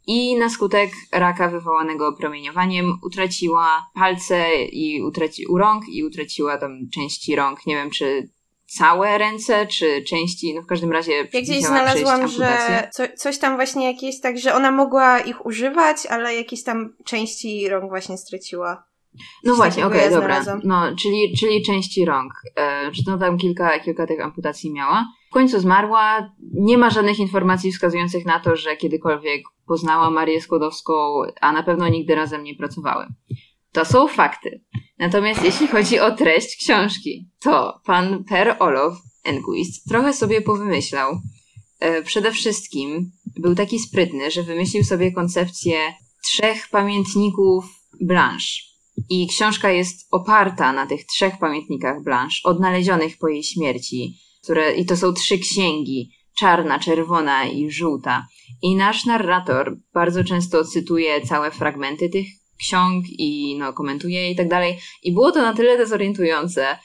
i 0.07 0.37
na 0.37 0.49
skutek 0.49 0.91
raka 1.13 1.49
wywołanego 1.49 2.13
promieniowaniem 2.13 2.99
utraciła 3.03 3.91
palce 3.95 4.65
i 4.65 5.03
utraciła 5.03 5.61
rąk 5.61 5.85
i 5.89 6.05
utraciła 6.05 6.59
tam 6.59 6.89
części 6.95 7.37
rąk. 7.37 7.67
Nie 7.67 7.75
wiem, 7.75 7.91
czy 7.91 8.29
całe 8.67 9.19
ręce, 9.19 9.67
czy 9.67 10.03
części, 10.03 10.55
no 10.55 10.63
w 10.63 10.67
każdym 10.67 10.93
razie 10.93 11.13
Ja 11.13 11.41
gdzieś 11.41 11.65
znalazłam, 11.65 12.29
że 12.29 12.89
co, 12.93 13.03
coś 13.17 13.39
tam 13.39 13.57
właśnie 13.57 13.87
jakieś 13.87 14.21
tak, 14.21 14.39
że 14.39 14.55
ona 14.55 14.71
mogła 14.71 15.21
ich 15.21 15.47
używać, 15.47 16.07
ale 16.07 16.35
jakieś 16.35 16.63
tam 16.63 16.97
części 17.05 17.69
rąk 17.69 17.89
właśnie 17.91 18.19
straciła. 18.19 18.85
No 19.45 19.55
właśnie, 19.55 19.87
okej, 19.87 20.01
okay, 20.01 20.11
dobra. 20.11 20.45
No, 20.65 20.97
czyli, 20.97 21.37
czyli 21.39 21.63
części 21.63 22.05
rąk. 22.05 22.33
No 23.07 23.19
tam 23.19 23.39
kilka, 23.39 23.79
kilka 23.79 24.07
tych 24.07 24.21
amputacji 24.21 24.73
miała. 24.73 25.07
W 25.31 25.33
końcu 25.33 25.61
zmarła. 25.61 26.31
Nie 26.55 26.79
ma 26.79 26.91
żadnych 26.91 27.19
informacji 27.19 27.73
wskazujących 27.73 28.25
na 28.25 28.41
to, 28.41 28.57
że 28.57 28.77
kiedykolwiek 28.77 29.43
poznała 29.67 30.11
Marię 30.11 30.41
Skłodowską, 30.41 30.93
a 31.41 31.53
na 31.53 31.63
pewno 31.63 31.89
nigdy 31.89 32.15
razem 32.15 32.45
nie 32.45 32.55
pracowały. 32.55 33.07
To 33.73 33.85
są 33.85 34.09
fakty. 34.09 34.65
Natomiast 34.99 35.45
jeśli 35.45 35.67
chodzi 35.67 36.01
o 36.01 36.11
treść 36.11 36.57
książki, 36.57 37.31
to 37.41 37.81
pan 37.85 38.25
Per 38.25 38.57
Olof 38.59 38.95
Enquist 39.25 39.89
trochę 39.89 40.13
sobie 40.13 40.43
powymyślał. 40.43 41.19
E, 41.81 42.03
przede 42.03 42.33
wszystkim 42.33 43.11
był 43.37 43.55
taki 43.55 43.79
sprytny, 43.79 44.31
że 44.31 44.43
wymyślił 44.43 44.85
sobie 44.85 45.13
koncepcję 45.13 45.79
trzech 46.25 46.69
pamiętników 46.69 47.65
Blanche. 48.01 48.74
I 49.11 49.29
książka 49.29 49.71
jest 49.71 50.09
oparta 50.11 50.73
na 50.73 50.87
tych 50.87 51.07
trzech 51.07 51.39
pamiętnikach 51.39 52.03
Blanche, 52.03 52.37
odnalezionych 52.45 53.19
po 53.19 53.29
jej 53.29 53.43
śmierci, 53.43 54.19
które, 54.43 54.75
i 54.75 54.87
to 54.87 54.97
są 54.97 55.13
trzy 55.13 55.39
księgi, 55.39 56.11
czarna, 56.39 56.79
czerwona 56.79 57.45
i 57.45 57.71
żółta. 57.71 58.27
I 58.63 58.77
nasz 58.77 59.05
narrator 59.05 59.77
bardzo 59.95 60.25
często 60.25 60.65
cytuje 60.65 61.21
całe 61.21 61.51
fragmenty 61.51 62.09
tych 62.09 62.27
ksiąg 62.59 63.05
i 63.09 63.57
no, 63.59 63.73
komentuje 63.73 64.23
je 64.23 64.31
i 64.31 64.37
tak 64.37 64.49
dalej. 64.49 64.79
I 65.03 65.13
było 65.13 65.33
to 65.33 65.43
na 65.43 65.55
tyle 65.55 65.79
dezorientujące. 65.79 66.79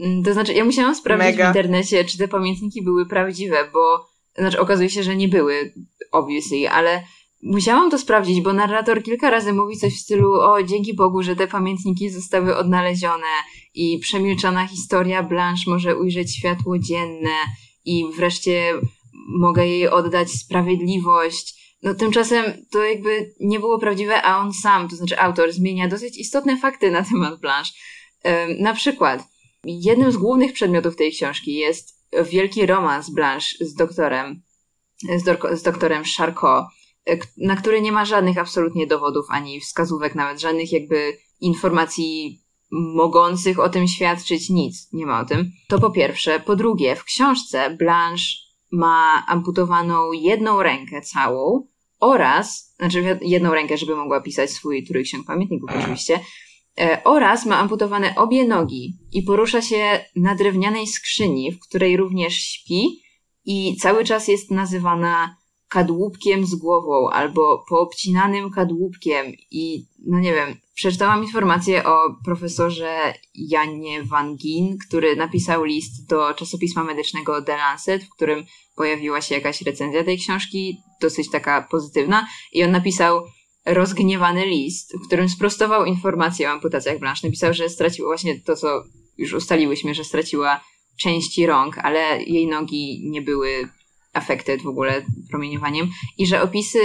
Mm, 0.00 0.22
to 0.22 0.32
znaczy, 0.32 0.54
ja 0.54 0.64
musiałam 0.64 0.94
sprawdzić 0.94 1.26
Mega. 1.26 1.44
w 1.44 1.56
internecie, 1.56 2.04
czy 2.04 2.18
te 2.18 2.28
pamiętniki 2.28 2.82
były 2.82 3.06
prawdziwe, 3.06 3.70
bo 3.72 4.08
znaczy 4.38 4.60
okazuje 4.60 4.90
się, 4.90 5.02
że 5.02 5.16
nie 5.16 5.28
były, 5.28 5.74
obviously, 6.12 6.70
ale 6.70 7.04
musiałam 7.42 7.90
to 7.90 7.98
sprawdzić, 7.98 8.40
bo 8.40 8.52
narrator 8.52 9.02
kilka 9.02 9.30
razy 9.30 9.52
mówi 9.52 9.76
coś 9.76 9.94
w 9.94 10.00
stylu 10.00 10.32
o, 10.34 10.62
dzięki 10.62 10.94
Bogu, 10.94 11.22
że 11.22 11.36
te 11.36 11.46
pamiętniki 11.46 12.10
zostały 12.10 12.56
odnalezione 12.56 13.26
i 13.74 13.98
przemilczana 13.98 14.66
historia 14.66 15.22
Blanche 15.22 15.62
może 15.66 15.96
ujrzeć 15.96 16.36
światło 16.36 16.78
dzienne 16.78 17.36
i 17.84 18.04
wreszcie 18.16 18.74
mogę 19.38 19.66
jej 19.66 19.88
oddać 19.88 20.30
sprawiedliwość. 20.30 21.60
No 21.82 21.94
tymczasem 21.94 22.44
to 22.70 22.84
jakby 22.84 23.34
nie 23.40 23.60
było 23.60 23.78
prawdziwe, 23.78 24.22
a 24.22 24.38
on 24.38 24.52
sam, 24.52 24.88
to 24.88 24.96
znaczy 24.96 25.20
autor, 25.20 25.52
zmienia 25.52 25.88
dosyć 25.88 26.18
istotne 26.18 26.56
fakty 26.56 26.90
na 26.90 27.02
temat 27.02 27.40
Blanche. 27.40 27.72
Na 28.58 28.74
przykład, 28.74 29.22
jednym 29.64 30.12
z 30.12 30.16
głównych 30.16 30.52
przedmiotów 30.52 30.96
tej 30.96 31.12
książki 31.12 31.54
jest 31.54 32.00
wielki 32.30 32.66
romans 32.66 33.10
Blanche 33.10 33.46
z 33.60 33.74
doktorem, 33.74 34.42
z, 35.16 35.24
do, 35.24 35.56
z 35.56 35.62
doktorem 35.62 36.02
Charcot, 36.16 36.64
na 37.36 37.56
który 37.56 37.80
nie 37.80 37.92
ma 37.92 38.04
żadnych 38.04 38.38
absolutnie 38.38 38.86
dowodów 38.86 39.26
ani 39.28 39.60
wskazówek, 39.60 40.14
nawet 40.14 40.40
żadnych 40.40 40.72
jakby 40.72 41.16
informacji 41.40 42.40
mogących 42.70 43.58
o 43.58 43.68
tym 43.68 43.88
świadczyć, 43.88 44.50
nic 44.50 44.88
nie 44.92 45.06
ma 45.06 45.20
o 45.20 45.24
tym. 45.24 45.52
To 45.68 45.78
po 45.78 45.90
pierwsze. 45.90 46.40
Po 46.40 46.56
drugie, 46.56 46.96
w 46.96 47.04
książce 47.04 47.76
Blanche 47.78 48.24
ma 48.72 49.26
amputowaną 49.26 50.12
jedną 50.12 50.62
rękę 50.62 51.00
całą 51.00 51.66
oraz, 52.00 52.74
znaczy 52.78 53.18
jedną 53.22 53.54
rękę, 53.54 53.76
żeby 53.76 53.96
mogła 53.96 54.20
pisać 54.20 54.50
swój 54.50 54.84
trójksiąg 54.84 55.26
pamiętników 55.26 55.70
oczywiście, 55.78 56.20
e, 56.80 57.04
oraz 57.04 57.46
ma 57.46 57.58
amputowane 57.58 58.14
obie 58.16 58.46
nogi 58.46 58.98
i 59.12 59.22
porusza 59.22 59.62
się 59.62 60.04
na 60.16 60.34
drewnianej 60.34 60.86
skrzyni, 60.86 61.52
w 61.52 61.60
której 61.60 61.96
również 61.96 62.34
śpi 62.34 63.02
i 63.44 63.76
cały 63.76 64.04
czas 64.04 64.28
jest 64.28 64.50
nazywana 64.50 65.36
kadłubkiem 65.70 66.46
z 66.46 66.54
głową 66.54 67.10
albo 67.10 67.64
poobcinanym 67.68 68.50
kadłubkiem 68.50 69.26
i 69.50 69.86
no 70.06 70.20
nie 70.20 70.34
wiem, 70.34 70.56
przeczytałam 70.74 71.22
informację 71.22 71.84
o 71.84 71.98
profesorze 72.24 73.14
Janie 73.34 74.02
Van 74.02 74.36
Gien, 74.36 74.78
który 74.88 75.16
napisał 75.16 75.64
list 75.64 76.08
do 76.08 76.34
czasopisma 76.34 76.84
medycznego 76.84 77.42
The 77.42 77.56
Lancet, 77.56 78.04
w 78.04 78.10
którym 78.10 78.44
pojawiła 78.76 79.20
się 79.20 79.34
jakaś 79.34 79.62
recenzja 79.62 80.04
tej 80.04 80.18
książki, 80.18 80.78
dosyć 81.00 81.30
taka 81.30 81.68
pozytywna 81.70 82.26
i 82.52 82.64
on 82.64 82.70
napisał 82.70 83.22
rozgniewany 83.66 84.46
list, 84.46 84.94
w 85.04 85.06
którym 85.06 85.28
sprostował 85.28 85.84
informacje 85.84 86.48
o 86.48 86.50
amputacjach 86.50 86.98
Blanche. 86.98 87.28
Napisał, 87.28 87.54
że 87.54 87.68
straciła 87.68 88.08
właśnie 88.08 88.40
to, 88.40 88.56
co 88.56 88.82
już 89.18 89.32
ustaliłyśmy, 89.32 89.94
że 89.94 90.04
straciła 90.04 90.60
części 91.00 91.46
rąk, 91.46 91.78
ale 91.78 92.22
jej 92.22 92.46
nogi 92.46 93.02
nie 93.10 93.22
były 93.22 93.68
affected 94.12 94.62
w 94.62 94.66
ogóle 94.66 95.02
promieniowaniem 95.30 95.88
i 96.18 96.26
że 96.26 96.42
opisy 96.42 96.80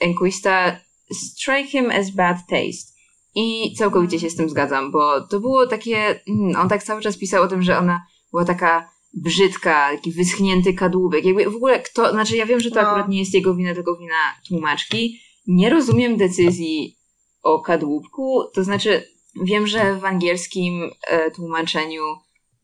Enquista 0.00 0.80
strike 1.12 1.68
him 1.68 1.90
as 1.90 2.10
bad 2.10 2.36
taste. 2.48 2.92
I 3.34 3.74
całkowicie 3.78 4.20
się 4.20 4.30
z 4.30 4.36
tym 4.36 4.48
zgadzam, 4.48 4.92
bo 4.92 5.20
to 5.20 5.40
było 5.40 5.66
takie. 5.66 6.20
Mm, 6.28 6.56
on 6.56 6.68
tak 6.68 6.82
cały 6.82 7.00
czas 7.00 7.16
pisał 7.18 7.42
o 7.42 7.48
tym, 7.48 7.62
że 7.62 7.78
ona 7.78 8.06
była 8.30 8.44
taka 8.44 8.90
brzydka, 9.14 9.90
taki 9.96 10.12
wyschnięty 10.12 10.74
kadłubek. 10.74 11.24
Jakby 11.24 11.50
w 11.50 11.56
ogóle 11.56 11.80
kto. 11.80 12.10
Znaczy, 12.10 12.36
ja 12.36 12.46
wiem, 12.46 12.60
że 12.60 12.70
to 12.70 12.82
no. 12.82 12.88
akurat 12.88 13.08
nie 13.08 13.18
jest 13.18 13.34
jego 13.34 13.54
wina, 13.54 13.74
tylko 13.74 13.96
wina 13.96 14.14
tłumaczki. 14.48 15.20
Nie 15.46 15.70
rozumiem 15.70 16.16
decyzji 16.16 16.96
o 17.42 17.60
kadłubku. 17.60 18.44
To 18.54 18.64
znaczy, 18.64 19.08
wiem, 19.42 19.66
że 19.66 19.96
w 19.96 20.04
angielskim 20.04 20.90
e, 21.06 21.30
tłumaczeniu 21.30 22.02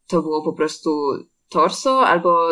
to 0.07 0.23
było 0.23 0.42
po 0.42 0.52
prostu 0.52 1.11
torso 1.49 2.07
albo 2.07 2.49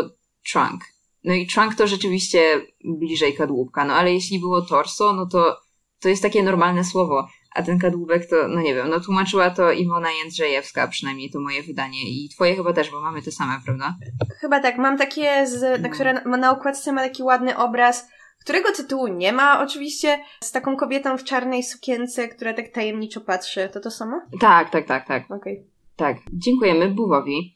trunk. 0.53 0.85
No 1.27 1.35
i 1.35 1.47
trunk 1.47 1.75
to 1.75 1.87
rzeczywiście 1.87 2.61
bliżej 2.85 3.35
kadłubka, 3.35 3.85
no 3.85 3.95
ale 3.95 4.13
jeśli 4.13 4.41
było 4.41 4.63
torso, 4.63 5.13
no 5.13 5.27
to 5.27 5.57
to 6.01 6.09
jest 6.09 6.23
takie 6.23 6.43
normalne 6.43 6.85
słowo. 6.85 7.29
A 7.55 7.63
ten 7.63 7.79
kadłubek 7.79 8.31
to, 8.31 8.49
no 8.49 8.61
nie 8.61 8.75
wiem, 8.75 8.89
no 8.89 9.01
tłumaczyła 9.01 9.51
to 9.51 9.73
Iwona 9.73 10.13
Jędrzejewska, 10.13 10.89
przynajmniej 10.89 11.31
to 11.31 11.41
moje 11.41 11.63
wydanie. 11.63 12.03
I 12.03 12.29
twoje 12.29 12.57
chyba 12.57 12.73
też, 12.73 12.91
bo 12.91 13.01
mamy 13.01 13.23
te 13.23 13.33
same, 13.33 13.61
prawda? 13.65 13.95
Chyba 14.41 14.61
tak. 14.61 14.79
Mam 14.79 14.99
takie, 14.99 15.47
z, 15.47 15.83
na 15.83 15.89
które 15.89 16.13
na 16.13 16.51
okładce 16.51 16.93
ma 16.93 17.03
taki 17.03 17.23
ładny 17.23 17.57
obraz, 17.57 18.09
którego 18.41 18.73
tytułu 18.73 19.09
nie 19.09 19.33
ma 19.33 19.63
oczywiście, 19.63 20.19
z 20.41 20.53
taką 20.53 20.77
kobietą 20.77 21.19
w 21.19 21.25
czarnej 21.25 21.63
sukience, 21.63 22.29
która 22.29 22.55
tak 22.55 22.69
tajemniczo 22.69 23.21
patrzy. 23.21 23.71
To 23.73 23.81
to 23.81 23.91
samo? 23.91 24.21
Tak, 24.41 24.71
tak, 24.71 24.87
tak, 24.87 25.07
tak. 25.07 25.25
Okej. 25.25 25.37
Okay. 25.37 25.71
Tak. 25.97 26.17
Dziękujemy 26.33 26.89
Buwowi 26.89 27.56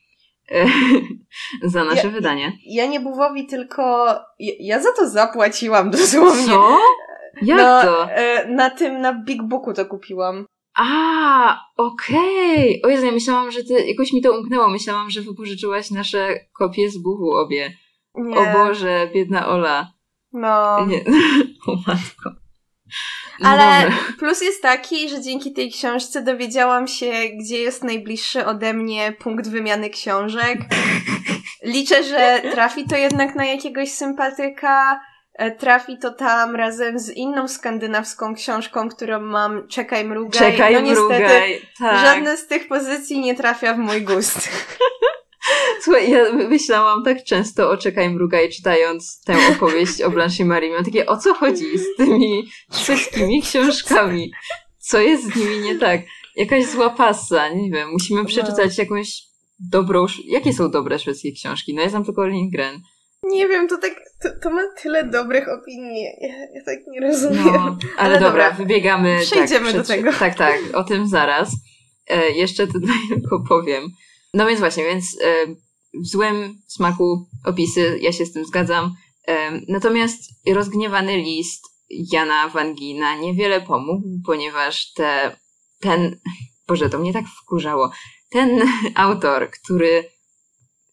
za 1.63 1.85
nasze 1.85 2.07
ja, 2.07 2.13
wydanie. 2.13 2.53
Ja 2.67 2.87
nie 2.87 3.01
Buwowi, 3.01 3.47
tylko 3.47 4.07
ja, 4.39 4.53
ja 4.61 4.83
za 4.83 4.93
to 4.93 5.09
zapłaciłam 5.09 5.91
dosłownie. 6.01 6.47
Co? 6.47 6.79
Jak 7.43 7.59
na, 7.59 7.83
to? 7.83 8.11
E, 8.11 8.49
na 8.49 8.71
tym, 8.71 9.01
na 9.01 9.15
Big 9.15 9.43
Booku 9.43 9.73
to 9.73 9.87
kupiłam. 9.87 10.47
A, 10.77 11.61
okej. 11.77 12.81
Okay. 12.81 12.81
O 12.85 12.89
Jezu, 12.89 13.07
ja 13.07 13.13
myślałam, 13.13 13.51
że 13.51 13.65
ty, 13.65 13.87
jakoś 13.87 14.13
mi 14.13 14.23
to 14.23 14.39
umknęło. 14.39 14.69
Myślałam, 14.69 15.11
że 15.11 15.21
wypożyczyłaś 15.21 15.91
nasze 15.91 16.41
kopie 16.59 16.91
z 16.91 16.99
buchu 16.99 17.31
obie. 17.31 17.73
Nie. 18.15 18.39
O 18.39 18.53
Boże, 18.53 19.11
biedna 19.15 19.49
Ola. 19.49 19.93
No. 20.33 20.87
Nie. 20.87 21.05
o 21.67 21.77
matko. 21.87 22.40
Ale 23.45 23.91
plus 24.19 24.43
jest 24.43 24.63
taki, 24.63 25.09
że 25.09 25.21
dzięki 25.21 25.53
tej 25.53 25.73
książce 25.73 26.23
dowiedziałam 26.23 26.87
się, 26.87 27.13
gdzie 27.39 27.59
jest 27.59 27.85
najbliższy 27.85 28.47
ode 28.47 28.75
mnie 28.75 29.13
punkt 29.13 29.49
wymiany 29.49 29.91
książek. 29.91 30.59
Liczę, 31.63 32.05
że 32.05 32.43
trafi 32.53 32.85
to 32.85 32.97
jednak 32.97 33.35
na 33.35 33.45
jakiegoś 33.45 33.91
sympatyka. 33.91 35.01
E, 35.35 35.51
trafi 35.51 35.99
to 35.99 36.11
tam 36.11 36.57
razem 36.57 36.99
z 36.99 37.11
inną 37.11 37.49
skandynawską 37.49 38.35
książką, 38.35 38.89
którą 38.89 39.21
mam 39.21 39.69
Czekaj 39.69 40.05
mrugaj. 40.05 40.53
Czekaj 40.53 40.75
no 40.75 40.81
niestety 40.81 41.19
mrugaj, 41.19 41.63
tak. 41.79 42.07
żadne 42.07 42.37
z 42.37 42.47
tych 42.47 42.69
pozycji 42.69 43.21
nie 43.21 43.35
trafia 43.35 43.75
w 43.75 43.79
mój 43.79 44.03
gust. 44.03 44.49
Słuchaj, 45.83 46.11
ja 46.11 46.33
myślałam 46.33 47.05
tak 47.05 47.25
często 47.25 47.71
o 47.71 47.77
Czekaj 47.77 48.11
mrugaj, 48.11 48.51
czytając 48.51 49.23
tę 49.25 49.35
opowieść 49.57 50.03
o 50.03 50.11
Blanche 50.11 50.45
Marie. 50.45 50.71
Miałam 50.71 50.85
takie, 50.85 51.07
o 51.07 51.17
co 51.17 51.35
chodzi 51.35 51.79
z 51.79 51.97
tymi 51.97 52.51
wszystkimi 52.73 53.43
książkami? 53.43 54.31
Co 54.79 55.01
jest 55.01 55.25
z 55.25 55.37
nimi 55.37 55.59
nie 55.59 55.79
tak? 55.79 56.01
jakaś 56.37 56.65
zła 56.65 56.91
pasa, 56.91 57.49
nie 57.49 57.71
wiem, 57.71 57.91
musimy 57.93 58.23
no. 58.23 58.29
przeczytać 58.29 58.79
jakąś 58.79 59.23
dobrą, 59.71 60.07
jakie 60.27 60.53
są 60.53 60.71
dobre 60.71 60.99
szwedzkie 60.99 61.33
książki? 61.33 61.75
No 61.75 61.83
ja 61.83 61.89
znam 61.89 62.05
tylko 62.05 62.27
Lindgren. 62.27 62.81
Nie 63.23 63.49
wiem, 63.49 63.69
to 63.69 63.79
tak, 63.79 63.95
to, 64.23 64.29
to 64.43 64.51
ma 64.51 64.63
tyle 64.83 65.05
dobrych 65.05 65.49
opinii. 65.49 66.03
Ja, 66.03 66.29
ja 66.55 66.65
tak 66.65 66.79
nie 66.87 67.01
rozumiem. 67.01 67.45
No, 67.45 67.61
ale, 67.61 67.79
ale 67.97 68.15
dobra, 68.15 68.29
dobra, 68.29 68.51
wybiegamy. 68.51 69.17
Tak, 69.19 69.27
Przejdziemy 69.27 69.67
tak, 69.67 69.77
do 69.77 69.85
tego. 69.85 70.13
Tak, 70.13 70.35
tak, 70.35 70.59
o 70.75 70.85
tym 70.85 71.09
zaraz. 71.09 71.51
E, 72.09 72.31
jeszcze 72.31 72.67
tutaj 72.67 72.97
tylko 73.09 73.45
powiem. 73.49 73.83
No 74.35 74.47
więc 74.47 74.61
właśnie, 74.61 74.85
więc 74.85 75.05
w 75.95 76.07
złym 76.07 76.63
smaku 76.67 77.29
opisy, 77.45 77.99
ja 78.01 78.13
się 78.13 78.27
z 78.27 78.33
tym 78.33 78.45
zgadzam. 78.45 78.95
Natomiast 79.69 80.21
rozgniewany 80.47 81.17
list 81.17 81.65
Jana 81.91 82.49
Wangina 82.49 83.17
niewiele 83.17 83.61
pomógł, 83.61 84.09
ponieważ 84.27 84.93
te, 84.93 85.37
ten, 85.81 86.21
Boże, 86.69 86.91
to 86.91 86.99
mnie 86.99 87.13
tak 87.13 87.25
wkurzało. 87.27 87.91
Ten 88.31 88.69
autor, 88.95 89.51
który 89.51 90.05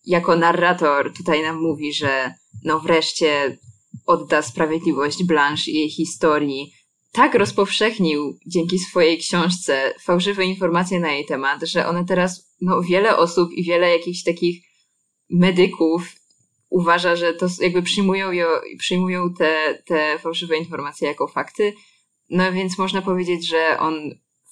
jako 0.05 0.35
narrator 0.35 1.13
tutaj 1.13 1.43
nam 1.43 1.61
mówi, 1.61 1.93
że 1.93 2.33
no 2.63 2.79
wreszcie 2.79 3.57
odda 4.05 4.41
sprawiedliwość 4.41 5.23
Blanche 5.23 5.71
i 5.71 5.73
jej 5.73 5.89
historii, 5.89 6.73
tak 7.11 7.35
rozpowszechnił 7.35 8.39
dzięki 8.47 8.79
swojej 8.79 9.17
książce 9.17 9.93
fałszywe 10.03 10.45
informacje 10.45 10.99
na 10.99 11.11
jej 11.11 11.25
temat, 11.25 11.63
że 11.63 11.87
one 11.87 12.05
teraz, 12.05 12.46
no 12.61 12.81
wiele 12.81 13.17
osób 13.17 13.51
i 13.51 13.63
wiele 13.63 13.89
jakichś 13.89 14.23
takich 14.23 14.63
medyków 15.29 16.15
uważa, 16.69 17.15
że 17.15 17.33
to 17.33 17.47
jakby 17.61 17.81
przyjmują, 17.81 18.29
przyjmują 18.79 19.33
te, 19.33 19.83
te 19.85 20.19
fałszywe 20.19 20.57
informacje 20.57 21.07
jako 21.07 21.27
fakty. 21.27 21.73
No 22.29 22.51
więc 22.51 22.77
można 22.77 23.01
powiedzieć, 23.01 23.47
że 23.47 23.79
on 23.79 23.93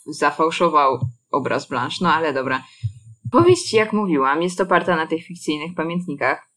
zafałszował 0.06 1.00
obraz 1.32 1.68
Blanche. 1.68 1.98
No 2.02 2.14
ale 2.14 2.34
dobra. 2.34 2.64
Powieść, 3.32 3.74
jak 3.74 3.94
mówiłam, 3.94 4.42
jest 4.42 4.62
oparta 4.62 4.96
na 4.96 5.08
tych 5.08 5.26
fikcyjnych 5.26 5.76
pamiętnikach, 5.76 6.50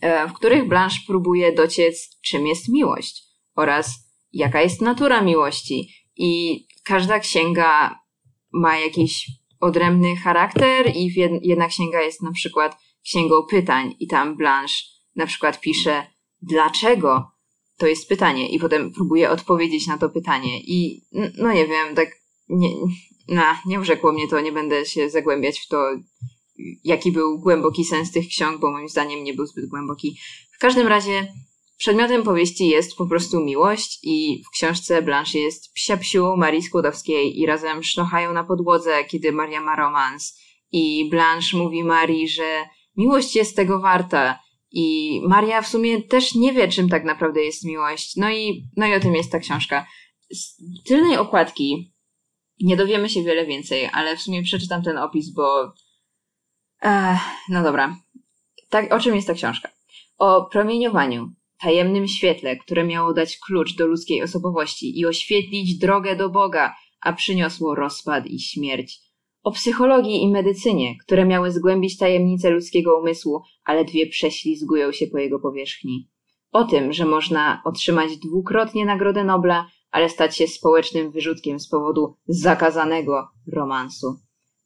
e, 0.00 0.28
w 0.28 0.32
których 0.32 0.68
Blanche 0.68 0.98
próbuje 1.06 1.52
dociec, 1.52 2.18
czym 2.22 2.46
jest 2.46 2.68
miłość 2.68 3.22
oraz 3.54 3.94
jaka 4.32 4.62
jest 4.62 4.80
natura 4.80 5.22
miłości. 5.22 5.88
I 6.16 6.64
każda 6.84 7.18
księga 7.18 7.98
ma 8.52 8.78
jakiś 8.78 9.39
odrębny 9.60 10.16
charakter 10.16 10.96
i 10.96 11.14
jedna 11.42 11.68
księga 11.68 12.02
jest 12.02 12.22
na 12.22 12.32
przykład 12.32 12.78
księgą 13.04 13.42
pytań 13.42 13.94
i 14.00 14.06
tam 14.06 14.36
Blanche 14.36 14.74
na 15.16 15.26
przykład 15.26 15.60
pisze 15.60 16.06
dlaczego? 16.42 17.30
To 17.78 17.86
jest 17.86 18.08
pytanie 18.08 18.48
i 18.48 18.58
potem 18.58 18.92
próbuje 18.92 19.30
odpowiedzieć 19.30 19.86
na 19.86 19.98
to 19.98 20.08
pytanie 20.08 20.60
i 20.60 21.02
no 21.38 21.52
nie 21.52 21.66
wiem, 21.66 21.94
tak 21.94 22.08
nie, 22.48 22.68
no, 23.28 23.42
nie 23.66 23.80
urzekło 23.80 24.12
mnie 24.12 24.28
to, 24.28 24.40
nie 24.40 24.52
będę 24.52 24.86
się 24.86 25.10
zagłębiać 25.10 25.60
w 25.60 25.68
to, 25.68 25.86
jaki 26.84 27.12
był 27.12 27.38
głęboki 27.38 27.84
sens 27.84 28.12
tych 28.12 28.26
ksiąg, 28.26 28.60
bo 28.60 28.70
moim 28.70 28.88
zdaniem 28.88 29.24
nie 29.24 29.34
był 29.34 29.46
zbyt 29.46 29.66
głęboki. 29.66 30.18
W 30.52 30.58
każdym 30.58 30.86
razie 30.86 31.32
przedmiotem 31.80 32.22
powieści 32.22 32.68
jest 32.68 32.96
po 32.96 33.06
prostu 33.06 33.40
miłość 33.40 33.98
i 34.02 34.42
w 34.46 34.50
książce 34.50 35.02
Blanche 35.02 35.38
jest 35.38 35.72
psia 35.72 35.96
psiu 35.96 36.36
Marii 36.36 36.62
Skłodowskiej 36.62 37.40
i 37.40 37.46
razem 37.46 37.82
szlochają 37.82 38.32
na 38.32 38.44
podłodze, 38.44 39.04
kiedy 39.04 39.32
Maria 39.32 39.60
ma 39.60 39.76
romans 39.76 40.40
i 40.72 41.08
Blanche 41.10 41.56
mówi 41.56 41.84
Marii, 41.84 42.28
że 42.28 42.64
miłość 42.96 43.36
jest 43.36 43.56
tego 43.56 43.80
warta 43.80 44.38
i 44.70 45.20
Maria 45.28 45.62
w 45.62 45.68
sumie 45.68 46.02
też 46.02 46.34
nie 46.34 46.52
wie, 46.52 46.68
czym 46.68 46.88
tak 46.88 47.04
naprawdę 47.04 47.42
jest 47.44 47.64
miłość. 47.64 48.16
No 48.16 48.30
i, 48.30 48.66
no 48.76 48.86
i 48.86 48.94
o 48.94 49.00
tym 49.00 49.14
jest 49.14 49.32
ta 49.32 49.38
książka. 49.38 49.86
Z 50.30 50.56
tylnej 50.86 51.16
okładki 51.16 51.94
nie 52.60 52.76
dowiemy 52.76 53.08
się 53.08 53.22
wiele 53.22 53.46
więcej, 53.46 53.88
ale 53.92 54.16
w 54.16 54.20
sumie 54.20 54.42
przeczytam 54.42 54.82
ten 54.82 54.98
opis, 54.98 55.30
bo. 55.30 55.72
Ech, 56.82 57.20
no 57.48 57.62
dobra. 57.62 57.96
Tak, 58.70 58.92
o 58.92 59.00
czym 59.00 59.14
jest 59.14 59.26
ta 59.26 59.34
książka? 59.34 59.68
O 60.18 60.44
promieniowaniu, 60.44 61.32
tajemnym 61.60 62.08
świetle, 62.08 62.56
które 62.56 62.84
miało 62.84 63.14
dać 63.14 63.38
klucz 63.38 63.76
do 63.76 63.86
ludzkiej 63.86 64.22
osobowości 64.22 64.98
i 64.98 65.06
oświetlić 65.06 65.78
drogę 65.78 66.16
do 66.16 66.28
Boga, 66.28 66.74
a 67.00 67.12
przyniosło 67.12 67.74
rozpad 67.74 68.26
i 68.26 68.40
śmierć. 68.40 69.00
O 69.42 69.50
psychologii 69.50 70.22
i 70.22 70.30
medycynie, 70.30 70.98
które 70.98 71.26
miały 71.26 71.50
zgłębić 71.50 71.98
tajemnice 71.98 72.50
ludzkiego 72.50 72.98
umysłu, 72.98 73.40
ale 73.64 73.84
dwie 73.84 74.06
prześlizgują 74.06 74.92
się 74.92 75.06
po 75.06 75.18
jego 75.18 75.38
powierzchni. 75.38 76.08
O 76.52 76.64
tym, 76.64 76.92
że 76.92 77.04
można 77.04 77.62
otrzymać 77.64 78.16
dwukrotnie 78.16 78.84
Nagrodę 78.84 79.24
Nobla, 79.24 79.66
ale 79.90 80.08
stać 80.08 80.36
się 80.36 80.46
społecznym 80.46 81.10
wyrzutkiem 81.10 81.60
z 81.60 81.68
powodu 81.68 82.14
zakazanego 82.26 83.28
romansu. 83.52 84.06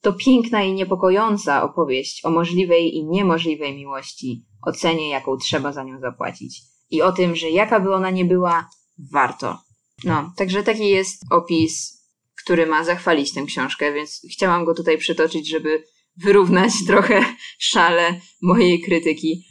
To 0.01 0.13
piękna 0.13 0.63
i 0.63 0.73
niepokojąca 0.73 1.63
opowieść 1.63 2.25
o 2.25 2.29
możliwej 2.29 2.95
i 2.95 3.05
niemożliwej 3.05 3.75
miłości, 3.75 4.45
o 4.67 4.71
cenie, 4.71 5.09
jaką 5.09 5.37
trzeba 5.37 5.71
za 5.71 5.83
nią 5.83 5.99
zapłacić 5.99 6.74
i 6.89 7.01
o 7.01 7.11
tym, 7.11 7.35
że 7.35 7.49
jaka 7.49 7.79
by 7.79 7.93
ona 7.93 8.09
nie 8.09 8.25
była, 8.25 8.69
warto. 9.11 9.59
No, 10.03 10.33
także 10.37 10.63
taki 10.63 10.89
jest 10.89 11.21
opis, 11.31 12.03
który 12.43 12.65
ma 12.65 12.83
zachwalić 12.83 13.33
tę 13.33 13.43
książkę, 13.43 13.93
więc 13.93 14.21
chciałam 14.31 14.65
go 14.65 14.73
tutaj 14.73 14.97
przytoczyć, 14.97 15.49
żeby 15.49 15.83
wyrównać 16.17 16.71
trochę 16.87 17.25
szale 17.59 18.19
mojej 18.41 18.81
krytyki. 18.81 19.45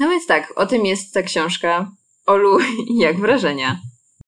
No 0.00 0.10
więc 0.10 0.26
tak, 0.26 0.52
o 0.56 0.66
tym 0.66 0.86
jest 0.86 1.14
ta 1.14 1.22
książka. 1.22 1.90
Olu, 2.26 2.58
jak 3.04 3.20
wrażenia? 3.20 3.80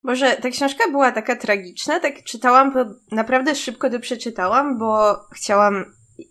Może 0.02 0.36
ta 0.36 0.50
książka 0.50 0.90
była 0.90 1.12
taka 1.12 1.36
tragiczna, 1.36 2.00
tak 2.00 2.24
czytałam, 2.24 2.72
naprawdę 3.12 3.54
szybko 3.54 3.90
to 3.90 4.00
przeczytałam, 4.00 4.78
bo 4.78 5.16
chciałam 5.34 5.84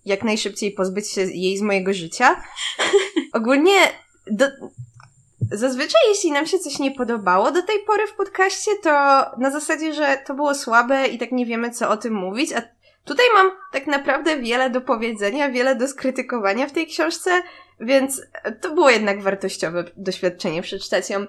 jak 0.05 0.23
najszybciej 0.23 0.71
pozbyć 0.71 1.11
się 1.11 1.21
jej 1.21 1.57
z 1.57 1.61
mojego 1.61 1.93
życia. 1.93 2.43
Ogólnie 3.33 3.73
do, 4.31 4.45
zazwyczaj 5.51 6.01
jeśli 6.09 6.31
nam 6.31 6.45
się 6.45 6.59
coś 6.59 6.79
nie 6.79 6.91
podobało 6.91 7.51
do 7.51 7.61
tej 7.61 7.79
pory 7.87 8.07
w 8.07 8.13
podcaście, 8.13 8.71
to 8.83 8.89
na 9.37 9.51
zasadzie, 9.51 9.93
że 9.93 10.17
to 10.25 10.33
było 10.33 10.55
słabe 10.55 11.07
i 11.07 11.17
tak 11.17 11.31
nie 11.31 11.45
wiemy 11.45 11.71
co 11.71 11.89
o 11.89 11.97
tym 11.97 12.13
mówić, 12.13 12.53
a 12.53 12.61
tutaj 13.05 13.25
mam 13.33 13.51
tak 13.71 13.87
naprawdę 13.87 14.37
wiele 14.37 14.69
do 14.69 14.81
powiedzenia, 14.81 15.49
wiele 15.49 15.75
do 15.75 15.87
skrytykowania 15.87 16.67
w 16.67 16.71
tej 16.71 16.87
książce, 16.87 17.31
więc 17.79 18.21
to 18.61 18.73
było 18.73 18.89
jednak 18.89 19.21
wartościowe 19.21 19.83
doświadczenie 19.97 20.61
przeczytać 20.61 21.09
ją. 21.09 21.25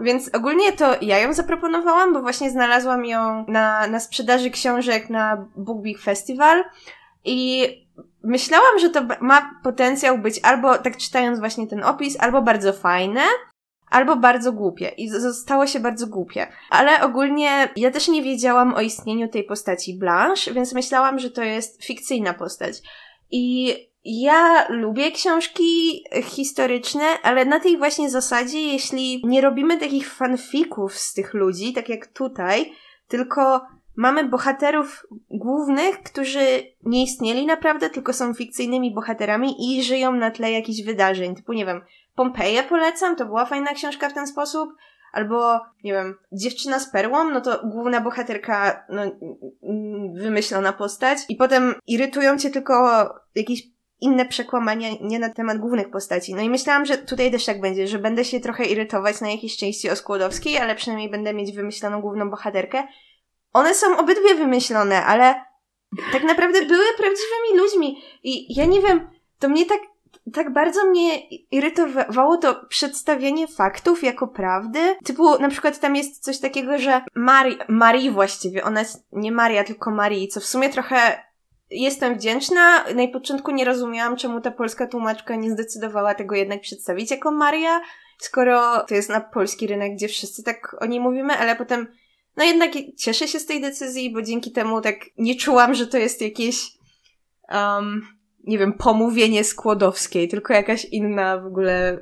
Więc 0.00 0.30
ogólnie 0.34 0.72
to 0.72 0.94
ja 1.00 1.18
ją 1.18 1.32
zaproponowałam, 1.32 2.12
bo 2.12 2.22
właśnie 2.22 2.50
znalazłam 2.50 3.04
ją 3.04 3.44
na, 3.48 3.86
na 3.86 4.00
sprzedaży 4.00 4.50
książek 4.50 5.10
na 5.10 5.46
Book 5.56 5.82
Big 5.82 6.00
Festival 6.00 6.64
i 7.24 7.68
myślałam, 8.22 8.78
że 8.78 8.90
to 8.90 9.00
ma 9.20 9.60
potencjał 9.62 10.18
być 10.18 10.40
albo, 10.42 10.78
tak 10.78 10.96
czytając 10.96 11.38
właśnie 11.38 11.66
ten 11.66 11.84
opis, 11.84 12.16
albo 12.20 12.42
bardzo 12.42 12.72
fajne, 12.72 13.20
albo 13.94 14.16
bardzo 14.16 14.52
głupie. 14.52 14.88
I 14.88 15.08
zostało 15.08 15.66
się 15.66 15.80
bardzo 15.80 16.06
głupie. 16.06 16.46
Ale 16.70 17.02
ogólnie 17.02 17.68
ja 17.76 17.90
też 17.90 18.08
nie 18.08 18.22
wiedziałam 18.22 18.74
o 18.74 18.80
istnieniu 18.80 19.28
tej 19.28 19.44
postaci 19.44 19.98
Blanche, 19.98 20.52
więc 20.52 20.72
myślałam, 20.72 21.18
że 21.18 21.30
to 21.30 21.42
jest 21.42 21.84
fikcyjna 21.84 22.34
postać. 22.34 22.82
I 23.30 23.74
ja 24.04 24.68
lubię 24.68 25.12
książki 25.12 26.04
historyczne, 26.22 27.04
ale 27.22 27.44
na 27.44 27.60
tej 27.60 27.78
właśnie 27.78 28.10
zasadzie, 28.10 28.60
jeśli 28.60 29.22
nie 29.24 29.40
robimy 29.40 29.78
takich 29.78 30.14
fanfików 30.14 30.98
z 30.98 31.14
tych 31.14 31.34
ludzi, 31.34 31.72
tak 31.72 31.88
jak 31.88 32.06
tutaj, 32.06 32.72
tylko 33.08 33.60
mamy 33.96 34.28
bohaterów 34.28 35.06
głównych, 35.30 36.02
którzy 36.02 36.44
nie 36.82 37.02
istnieli 37.02 37.46
naprawdę, 37.46 37.90
tylko 37.90 38.12
są 38.12 38.34
fikcyjnymi 38.34 38.94
bohaterami 38.94 39.54
i 39.58 39.82
żyją 39.82 40.12
na 40.12 40.30
tle 40.30 40.52
jakichś 40.52 40.82
wydarzeń. 40.82 41.34
Typu, 41.34 41.52
nie 41.52 41.66
wiem, 41.66 41.80
Pompeję 42.14 42.62
polecam, 42.62 43.16
to 43.16 43.24
była 43.24 43.46
fajna 43.46 43.74
książka 43.74 44.08
w 44.08 44.14
ten 44.14 44.26
sposób. 44.26 44.70
Albo, 45.12 45.60
nie 45.84 45.92
wiem, 45.92 46.14
Dziewczyna 46.32 46.78
z 46.78 46.90
perłą, 46.90 47.30
no 47.30 47.40
to 47.40 47.60
główna 47.66 48.00
bohaterka, 48.00 48.86
no, 48.88 49.02
wymyślona 50.22 50.72
postać. 50.72 51.18
I 51.28 51.36
potem 51.36 51.74
irytują 51.86 52.38
cię 52.38 52.50
tylko 52.50 52.74
jakieś 53.34 53.62
inne 54.00 54.26
przekłamania 54.26 54.88
nie 55.00 55.18
na 55.18 55.28
temat 55.28 55.58
głównych 55.58 55.90
postaci. 55.90 56.34
No 56.34 56.42
i 56.42 56.50
myślałam, 56.50 56.86
że 56.86 56.98
tutaj 56.98 57.30
też 57.30 57.44
tak 57.44 57.60
będzie, 57.60 57.86
że 57.86 57.98
będę 57.98 58.24
się 58.24 58.40
trochę 58.40 58.64
irytować 58.64 59.20
na 59.20 59.30
jakiejś 59.30 59.56
części 59.56 59.90
o 59.90 59.96
Skłodowskiej, 59.96 60.58
ale 60.58 60.74
przynajmniej 60.74 61.10
będę 61.10 61.34
mieć 61.34 61.52
wymyśloną 61.52 62.00
główną 62.00 62.30
bohaterkę. 62.30 62.86
One 63.52 63.74
są 63.74 63.98
obydwie 63.98 64.34
wymyślone, 64.34 65.04
ale 65.04 65.34
tak 66.12 66.24
naprawdę 66.24 66.66
były 66.66 66.84
prawdziwymi 66.96 67.58
ludźmi. 67.58 68.02
I 68.22 68.54
ja 68.54 68.64
nie 68.64 68.80
wiem, 68.80 69.10
to 69.38 69.48
mnie 69.48 69.66
tak 69.66 69.80
tak 70.32 70.52
bardzo 70.52 70.86
mnie 70.86 71.28
irytowało 71.28 72.36
to 72.36 72.66
przedstawienie 72.68 73.46
faktów 73.48 74.02
jako 74.02 74.28
prawdy. 74.28 74.96
Typu, 75.04 75.38
na 75.38 75.48
przykład 75.48 75.80
tam 75.80 75.96
jest 75.96 76.24
coś 76.24 76.38
takiego, 76.38 76.78
że 76.78 77.02
Marii, 77.14 77.58
Marii 77.68 78.10
właściwie, 78.10 78.64
ona 78.64 78.80
jest 78.80 79.06
nie 79.12 79.32
Maria, 79.32 79.64
tylko 79.64 79.90
Marii, 79.90 80.28
co 80.28 80.40
w 80.40 80.44
sumie 80.44 80.68
trochę 80.68 81.24
jestem 81.70 82.14
wdzięczna. 82.14 82.84
Na 82.94 83.08
początku 83.12 83.50
nie 83.50 83.64
rozumiałam, 83.64 84.16
czemu 84.16 84.40
ta 84.40 84.50
polska 84.50 84.86
tłumaczka 84.86 85.36
nie 85.36 85.50
zdecydowała 85.50 86.14
tego 86.14 86.34
jednak 86.34 86.60
przedstawić 86.60 87.10
jako 87.10 87.30
Maria, 87.30 87.80
skoro 88.18 88.84
to 88.88 88.94
jest 88.94 89.08
na 89.08 89.20
polski 89.20 89.66
rynek, 89.66 89.92
gdzie 89.94 90.08
wszyscy 90.08 90.42
tak 90.42 90.76
o 90.80 90.86
niej 90.86 91.00
mówimy, 91.00 91.38
ale 91.38 91.56
potem 91.56 91.86
no 92.36 92.44
jednak 92.44 92.70
cieszę 92.98 93.28
się 93.28 93.40
z 93.40 93.46
tej 93.46 93.60
decyzji, 93.60 94.12
bo 94.12 94.22
dzięki 94.22 94.52
temu 94.52 94.80
tak 94.80 94.96
nie 95.18 95.36
czułam, 95.36 95.74
że 95.74 95.86
to 95.86 95.98
jest 95.98 96.22
jakieś, 96.22 96.72
um, 97.52 98.06
nie 98.46 98.58
wiem, 98.58 98.72
pomówienie 98.72 99.44
Skłodowskiej, 99.44 100.28
tylko 100.28 100.52
jakaś 100.52 100.84
inna 100.84 101.38
w 101.38 101.46
ogóle 101.46 101.98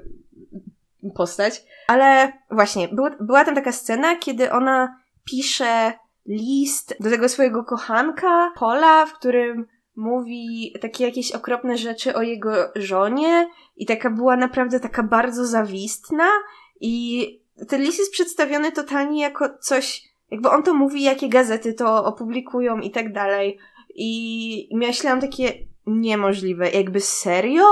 postać. 1.14 1.62
Ale 1.88 2.32
właśnie, 2.50 2.88
był, 2.88 3.04
była 3.20 3.44
tam 3.44 3.54
taka 3.54 3.72
scena, 3.72 4.16
kiedy 4.16 4.52
ona 4.52 4.96
pisze 5.24 5.92
list 6.26 6.94
do 7.00 7.10
tego 7.10 7.28
swojego 7.28 7.64
kochanka, 7.64 8.52
Pola, 8.56 9.06
w 9.06 9.12
którym 9.12 9.66
mówi 9.96 10.74
takie 10.80 11.04
jakieś 11.04 11.32
okropne 11.32 11.78
rzeczy 11.78 12.14
o 12.14 12.22
jego 12.22 12.52
żonie 12.76 13.48
i 13.76 13.86
taka 13.86 14.10
była 14.10 14.36
naprawdę 14.36 14.80
taka 14.80 15.02
bardzo 15.02 15.46
zawistna 15.46 16.28
i 16.80 17.26
ten 17.68 17.82
list 17.82 17.98
jest 17.98 18.12
przedstawiony 18.12 18.72
totalnie 18.72 19.22
jako 19.22 19.58
coś, 19.60 20.02
jakby 20.30 20.50
on 20.50 20.62
to 20.62 20.74
mówi, 20.74 21.02
jakie 21.02 21.28
gazety 21.28 21.74
to 21.74 22.04
opublikują 22.04 22.78
i 22.78 22.90
tak 22.90 23.12
dalej. 23.12 23.58
I 23.94 24.68
myślałam 24.72 25.20
takie 25.20 25.52
niemożliwe, 25.86 26.70
jakby 26.70 27.00
serio? 27.00 27.64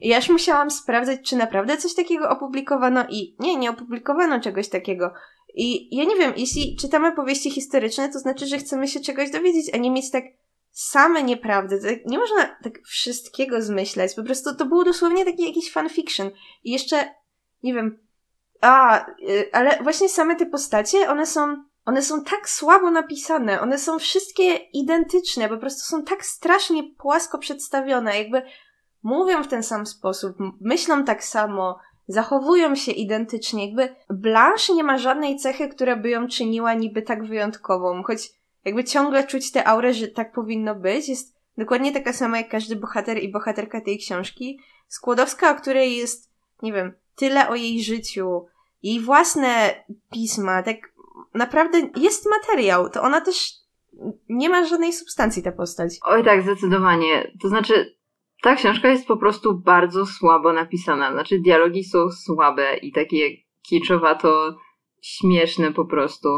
I 0.00 0.08
ja 0.08 0.16
już 0.16 0.28
musiałam 0.28 0.70
sprawdzać, 0.70 1.20
czy 1.22 1.36
naprawdę 1.36 1.76
coś 1.76 1.94
takiego 1.94 2.30
opublikowano 2.30 3.04
i 3.10 3.36
nie, 3.38 3.56
nie 3.56 3.70
opublikowano 3.70 4.40
czegoś 4.40 4.68
takiego. 4.68 5.12
I 5.54 5.96
ja 5.96 6.04
nie 6.04 6.16
wiem, 6.16 6.32
jeśli 6.36 6.76
czytamy 6.76 7.12
powieści 7.12 7.50
historyczne, 7.50 8.08
to 8.08 8.18
znaczy, 8.18 8.46
że 8.46 8.58
chcemy 8.58 8.88
się 8.88 9.00
czegoś 9.00 9.30
dowiedzieć, 9.30 9.74
a 9.74 9.76
nie 9.76 9.90
mieć 9.90 10.10
tak 10.10 10.24
same 10.70 11.22
nieprawdy. 11.22 11.80
Tak, 11.80 12.06
nie 12.06 12.18
można 12.18 12.56
tak 12.62 12.82
wszystkiego 12.86 13.62
zmyślać. 13.62 14.14
Po 14.14 14.22
prostu 14.22 14.54
to 14.54 14.66
było 14.66 14.84
dosłownie 14.84 15.24
taki 15.24 15.46
jakiś 15.46 15.72
fanfiction. 15.72 16.30
I 16.64 16.72
jeszcze, 16.72 17.14
nie 17.62 17.74
wiem, 17.74 17.98
a, 18.60 19.06
y, 19.20 19.50
ale 19.52 19.82
właśnie 19.82 20.08
same 20.08 20.36
te 20.36 20.46
postacie, 20.46 21.10
one 21.10 21.26
są, 21.26 21.64
one 21.84 22.02
są 22.02 22.24
tak 22.24 22.48
słabo 22.48 22.90
napisane, 22.90 23.60
one 23.60 23.78
są 23.78 23.98
wszystkie 23.98 24.54
identyczne, 24.54 25.48
po 25.48 25.56
prostu 25.56 25.80
są 25.80 26.04
tak 26.04 26.24
strasznie 26.24 26.82
płasko 26.98 27.38
przedstawione, 27.38 28.18
jakby 28.18 28.42
mówią 29.02 29.42
w 29.42 29.48
ten 29.48 29.62
sam 29.62 29.86
sposób, 29.86 30.36
myślą 30.60 31.04
tak 31.04 31.24
samo, 31.24 31.78
zachowują 32.08 32.74
się 32.74 32.92
identycznie, 32.92 33.66
jakby 33.66 33.94
Blanche 34.10 34.74
nie 34.74 34.84
ma 34.84 34.98
żadnej 34.98 35.36
cechy, 35.36 35.68
która 35.68 35.96
by 35.96 36.10
ją 36.10 36.28
czyniła 36.28 36.74
niby 36.74 37.02
tak 37.02 37.24
wyjątkową, 37.24 38.02
choć 38.02 38.32
jakby 38.64 38.84
ciągle 38.84 39.26
czuć 39.26 39.52
tę 39.52 39.68
aurę, 39.68 39.92
że 39.94 40.08
tak 40.08 40.32
powinno 40.32 40.74
być, 40.74 41.08
jest 41.08 41.34
dokładnie 41.58 41.92
taka 41.92 42.12
sama 42.12 42.38
jak 42.38 42.48
każdy 42.48 42.76
bohater 42.76 43.18
i 43.18 43.32
bohaterka 43.32 43.80
tej 43.80 43.98
książki. 43.98 44.60
Skłodowska, 44.88 45.50
o 45.50 45.54
której 45.54 45.96
jest, 45.96 46.30
nie 46.62 46.72
wiem, 46.72 46.92
tyle 47.16 47.48
o 47.48 47.54
jej 47.54 47.82
życiu, 47.82 48.46
jej 48.82 49.00
własne 49.00 49.84
pisma, 50.12 50.62
tak 50.62 50.76
naprawdę 51.34 51.90
jest 51.96 52.26
materiał, 52.30 52.90
to 52.90 53.02
ona 53.02 53.20
też 53.20 53.52
nie 54.28 54.48
ma 54.48 54.66
żadnej 54.66 54.92
substancji 54.92 55.42
ta 55.42 55.52
postać. 55.52 55.98
Oj 56.04 56.24
tak, 56.24 56.42
zdecydowanie. 56.42 57.32
To 57.42 57.48
znaczy, 57.48 57.96
ta 58.42 58.54
książka 58.54 58.88
jest 58.88 59.06
po 59.06 59.16
prostu 59.16 59.60
bardzo 59.60 60.06
słabo 60.06 60.52
napisana. 60.52 61.12
Znaczy, 61.12 61.38
dialogi 61.38 61.84
są 61.84 62.10
słabe 62.10 62.76
i 62.76 62.92
takie 62.92 63.30
kiczowato 63.68 64.56
śmieszne 65.02 65.72
po 65.72 65.84
prostu. 65.84 66.28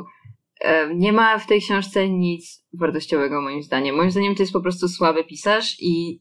Nie 0.94 1.12
ma 1.12 1.38
w 1.38 1.46
tej 1.46 1.60
książce 1.60 2.08
nic 2.08 2.64
wartościowego, 2.80 3.42
moim 3.42 3.62
zdaniem. 3.62 3.96
Moim 3.96 4.10
zdaniem 4.10 4.34
to 4.34 4.42
jest 4.42 4.52
po 4.52 4.60
prostu 4.60 4.88
słaby 4.88 5.24
pisarz 5.24 5.76
i 5.80 6.20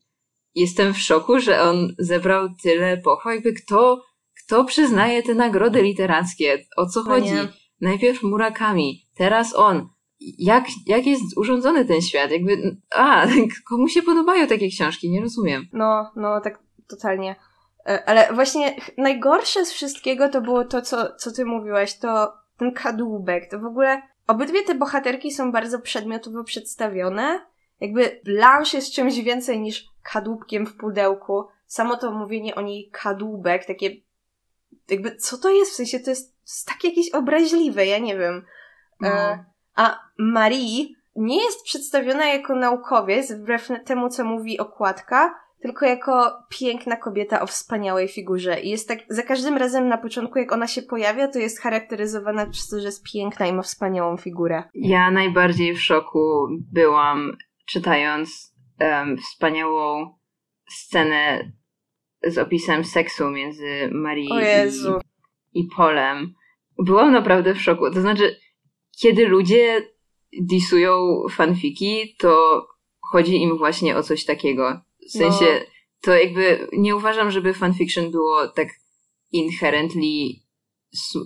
jestem 0.55 0.93
w 0.93 0.97
szoku, 0.97 1.39
że 1.39 1.61
on 1.61 1.95
zebrał 1.99 2.47
tyle 2.63 2.97
pochwał. 2.97 3.33
Jakby 3.33 3.53
kto, 3.53 4.03
kto 4.45 4.65
przyznaje 4.65 5.23
te 5.23 5.35
nagrody 5.35 5.81
literackie? 5.81 6.65
O 6.77 6.85
co 6.85 7.03
no 7.03 7.09
chodzi? 7.09 7.33
Nie. 7.33 7.47
Najpierw 7.81 8.23
Murakami, 8.23 9.05
teraz 9.17 9.55
on. 9.55 9.89
Jak, 10.19 10.63
jak 10.85 11.05
jest 11.05 11.37
urządzony 11.37 11.85
ten 11.85 12.01
świat? 12.01 12.31
Jakby, 12.31 12.77
a, 12.95 13.27
komu 13.69 13.87
się 13.87 14.01
podobają 14.01 14.47
takie 14.47 14.69
książki? 14.69 15.09
Nie 15.09 15.21
rozumiem. 15.21 15.67
No, 15.73 16.11
no, 16.15 16.41
tak 16.41 16.59
totalnie. 16.87 17.35
E, 17.87 18.09
ale 18.09 18.33
właśnie 18.33 18.75
najgorsze 18.97 19.65
z 19.65 19.71
wszystkiego 19.71 20.29
to 20.29 20.41
było 20.41 20.65
to, 20.65 20.81
co, 20.81 21.15
co 21.15 21.31
ty 21.31 21.45
mówiłaś, 21.45 21.97
to 21.97 22.33
ten 22.57 22.71
kadłubek. 22.73 23.49
To 23.51 23.59
w 23.59 23.65
ogóle 23.65 24.01
Obydwie 24.27 24.63
te 24.63 24.75
bohaterki 24.75 25.31
są 25.31 25.51
bardzo 25.51 25.79
przedmiotowo 25.79 26.43
przedstawione. 26.43 27.45
Jakby 27.79 28.21
Blanche 28.23 28.77
jest 28.77 28.93
czymś 28.93 29.19
więcej 29.19 29.59
niż 29.59 29.85
kadłubkiem 30.03 30.65
w 30.65 30.75
pudełku. 30.75 31.43
Samo 31.67 31.97
to 31.97 32.11
mówienie 32.11 32.55
o 32.55 32.61
niej 32.61 32.89
kadłubek, 32.91 33.65
takie 33.65 33.95
jakby 34.89 35.15
co 35.15 35.37
to 35.37 35.49
jest? 35.49 35.71
W 35.71 35.75
sensie 35.75 35.99
to 35.99 36.09
jest, 36.09 36.34
jest 36.45 36.67
tak 36.67 36.83
jakieś 36.83 37.11
obraźliwe, 37.11 37.85
ja 37.85 37.99
nie 37.99 38.17
wiem. 38.17 38.45
No. 39.01 39.09
E, 39.09 39.45
a 39.75 39.99
Marie 40.19 40.85
nie 41.15 41.43
jest 41.43 41.63
przedstawiona 41.63 42.25
jako 42.25 42.55
naukowiec, 42.55 43.31
wbrew 43.31 43.69
temu, 43.85 44.09
co 44.09 44.23
mówi 44.23 44.59
okładka, 44.59 45.35
tylko 45.61 45.85
jako 45.85 46.43
piękna 46.49 46.95
kobieta 46.95 47.41
o 47.41 47.47
wspaniałej 47.47 48.07
figurze. 48.07 48.61
I 48.61 48.69
jest 48.69 48.87
tak, 48.87 48.99
za 49.09 49.23
każdym 49.23 49.57
razem 49.57 49.87
na 49.87 49.97
początku, 49.97 50.39
jak 50.39 50.51
ona 50.51 50.67
się 50.67 50.81
pojawia, 50.81 51.27
to 51.27 51.39
jest 51.39 51.61
charakteryzowana 51.61 52.45
przez 52.45 52.67
to, 52.67 52.79
że 52.79 52.85
jest 52.85 53.11
piękna 53.13 53.47
i 53.47 53.53
ma 53.53 53.61
wspaniałą 53.61 54.17
figurę. 54.17 54.63
Ja 54.73 55.11
najbardziej 55.11 55.75
w 55.75 55.81
szoku 55.81 56.47
byłam, 56.73 57.37
czytając 57.67 58.55
um, 58.79 59.17
wspaniałą 59.17 60.15
scenę 60.69 61.51
z 62.27 62.37
opisem 62.37 62.83
seksu 62.83 63.29
między 63.29 63.89
Marii 63.91 64.29
i, 64.29 65.14
i 65.55 65.63
Polem. 65.75 66.33
Byłam 66.77 67.11
naprawdę 67.11 67.55
w 67.55 67.61
szoku. 67.61 67.91
To 67.91 68.01
znaczy, 68.01 68.39
kiedy 69.01 69.27
ludzie 69.27 69.89
disują 70.41 71.23
fanfiki, 71.31 72.15
to 72.19 72.65
chodzi 73.11 73.41
im 73.41 73.57
właśnie 73.57 73.97
o 73.97 74.03
coś 74.03 74.25
takiego. 74.25 74.81
W 75.07 75.11
sensie, 75.11 75.45
no. 75.45 75.65
to 76.01 76.13
jakby 76.13 76.67
nie 76.73 76.95
uważam, 76.95 77.31
żeby 77.31 77.53
fanfiction 77.53 78.11
było 78.11 78.47
tak 78.47 78.67
inherently 79.31 80.45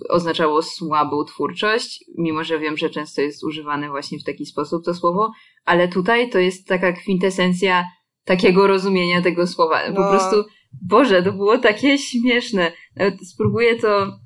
oznaczało 0.08 0.62
słabą 0.62 1.24
twórczość, 1.24 2.04
mimo 2.18 2.44
że 2.44 2.58
wiem, 2.58 2.76
że 2.76 2.90
często 2.90 3.22
jest 3.22 3.44
używane 3.44 3.88
właśnie 3.88 4.18
w 4.18 4.24
taki 4.24 4.46
sposób 4.46 4.84
to 4.84 4.94
słowo, 4.94 5.32
ale 5.64 5.88
tutaj 5.88 6.30
to 6.30 6.38
jest 6.38 6.68
taka 6.68 6.92
kwintesencja 6.92 7.84
takiego 8.24 8.66
rozumienia 8.66 9.22
tego 9.22 9.46
słowa. 9.46 9.80
No. 9.88 9.96
Po 9.96 10.10
prostu, 10.10 10.50
Boże, 10.88 11.22
to 11.22 11.32
było 11.32 11.58
takie 11.58 11.98
śmieszne. 11.98 12.72
Nawet 12.96 13.28
spróbuję 13.28 13.76
to, 13.76 14.18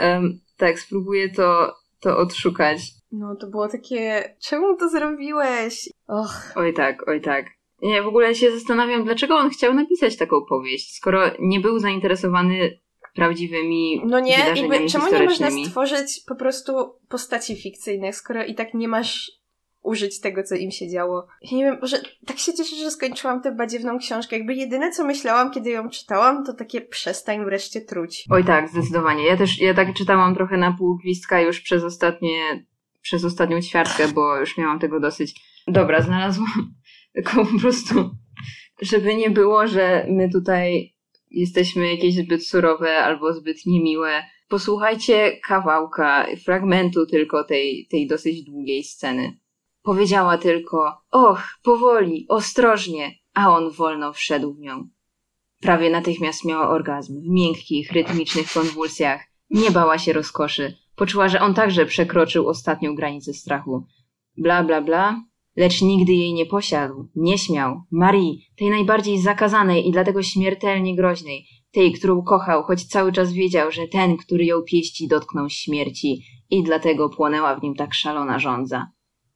um, 0.00 0.40
tak, 0.56 0.80
spróbuję 0.80 1.28
to, 1.28 1.74
to 2.00 2.18
odszukać. 2.18 2.80
No, 3.12 3.36
to 3.36 3.46
było 3.46 3.68
takie, 3.68 4.34
czemu 4.42 4.76
to 4.76 4.88
zrobiłeś? 4.88 5.88
Och. 6.06 6.52
Oj 6.56 6.74
tak, 6.74 7.08
oj 7.08 7.20
tak. 7.20 7.46
Nie, 7.82 8.02
w 8.02 8.06
ogóle 8.06 8.34
się 8.34 8.50
zastanawiam, 8.50 9.04
dlaczego 9.04 9.36
on 9.36 9.50
chciał 9.50 9.74
napisać 9.74 10.16
taką 10.16 10.36
powieść, 10.48 10.96
skoro 10.96 11.20
nie 11.40 11.60
był 11.60 11.78
zainteresowany 11.78 12.78
prawdziwymi 13.14 14.02
No 14.04 14.20
nie, 14.20 14.38
jakby 14.56 14.86
czemu 14.86 15.12
nie 15.12 15.24
można 15.24 15.50
stworzyć 15.50 16.20
po 16.28 16.36
prostu 16.36 16.72
postaci 17.08 17.56
fikcyjnych, 17.56 18.16
skoro 18.16 18.44
i 18.44 18.54
tak 18.54 18.74
nie 18.74 18.88
masz 18.88 19.32
użyć 19.84 20.20
tego, 20.20 20.42
co 20.42 20.54
im 20.54 20.70
się 20.70 20.88
działo. 20.88 21.26
Ja 21.42 21.56
nie 21.56 21.64
wiem, 21.64 21.78
że 21.82 21.96
tak 22.26 22.38
się 22.38 22.54
cieszę, 22.54 22.76
że 22.76 22.90
skończyłam 22.90 23.42
tę 23.42 23.52
badziewną 23.52 23.98
książkę. 23.98 24.36
Jakby 24.38 24.54
jedyne, 24.54 24.90
co 24.90 25.04
myślałam, 25.04 25.50
kiedy 25.50 25.70
ją 25.70 25.90
czytałam, 25.90 26.44
to 26.44 26.54
takie 26.54 26.80
przestań 26.80 27.44
wreszcie 27.44 27.80
truć. 27.80 28.24
Oj 28.30 28.44
tak, 28.44 28.68
zdecydowanie. 28.68 29.24
Ja 29.24 29.36
też, 29.36 29.60
ja 29.60 29.74
tak 29.74 29.94
czytałam 29.94 30.34
trochę 30.34 30.56
na 30.56 30.72
pół 30.78 30.96
gwizdka 30.96 31.40
już 31.40 31.60
przez 31.60 31.84
ostatnie, 31.84 32.66
przez 33.02 33.24
ostatnią 33.24 33.60
ćwiartkę, 33.60 34.08
bo 34.08 34.36
już 34.36 34.58
miałam 34.58 34.78
tego 34.78 35.00
dosyć. 35.00 35.40
Dobra, 35.66 36.02
znalazłam 36.02 36.74
tylko 37.14 37.46
po 37.46 37.58
prostu, 37.60 38.10
żeby 38.82 39.16
nie 39.16 39.30
było, 39.30 39.66
że 39.66 40.06
my 40.10 40.30
tutaj 40.30 40.94
jesteśmy 41.30 41.90
jakieś 41.94 42.14
zbyt 42.14 42.46
surowe 42.46 42.96
albo 42.96 43.32
zbyt 43.32 43.66
niemiłe. 43.66 44.22
Posłuchajcie 44.48 45.36
kawałka, 45.42 46.26
fragmentu 46.44 47.06
tylko 47.06 47.44
tej, 47.44 47.86
tej 47.90 48.06
dosyć 48.06 48.44
długiej 48.44 48.84
sceny. 48.84 49.43
Powiedziała 49.84 50.38
tylko, 50.38 50.92
och, 51.10 51.42
powoli, 51.62 52.26
ostrożnie, 52.28 53.14
a 53.34 53.56
on 53.56 53.70
wolno 53.70 54.12
wszedł 54.12 54.54
w 54.54 54.58
nią. 54.58 54.88
Prawie 55.60 55.90
natychmiast 55.90 56.44
miała 56.44 56.68
orgazm, 56.68 57.20
w 57.20 57.28
miękkich, 57.28 57.92
rytmicznych 57.92 58.52
konwulsjach. 58.52 59.20
Nie 59.50 59.70
bała 59.70 59.98
się 59.98 60.12
rozkoszy. 60.12 60.74
Poczuła, 60.96 61.28
że 61.28 61.40
on 61.40 61.54
także 61.54 61.86
przekroczył 61.86 62.48
ostatnią 62.48 62.94
granicę 62.94 63.34
strachu. 63.34 63.86
Bla, 64.36 64.64
bla, 64.64 64.80
bla, 64.82 65.22
lecz 65.56 65.82
nigdy 65.82 66.12
jej 66.12 66.34
nie 66.34 66.46
posiadł, 66.46 67.08
nie 67.16 67.38
śmiał. 67.38 67.82
Marii, 67.90 68.46
tej 68.56 68.70
najbardziej 68.70 69.20
zakazanej 69.20 69.88
i 69.88 69.92
dlatego 69.92 70.22
śmiertelnie 70.22 70.96
groźnej, 70.96 71.46
tej, 71.72 71.92
którą 71.92 72.22
kochał, 72.22 72.62
choć 72.62 72.84
cały 72.84 73.12
czas 73.12 73.32
wiedział, 73.32 73.70
że 73.70 73.88
ten, 73.88 74.16
który 74.16 74.44
ją 74.44 74.62
pieści, 74.62 75.08
dotknął 75.08 75.50
śmierci 75.50 76.24
i 76.50 76.62
dlatego 76.62 77.08
płonęła 77.08 77.56
w 77.56 77.62
nim 77.62 77.74
tak 77.74 77.94
szalona 77.94 78.38
żądza. 78.38 78.93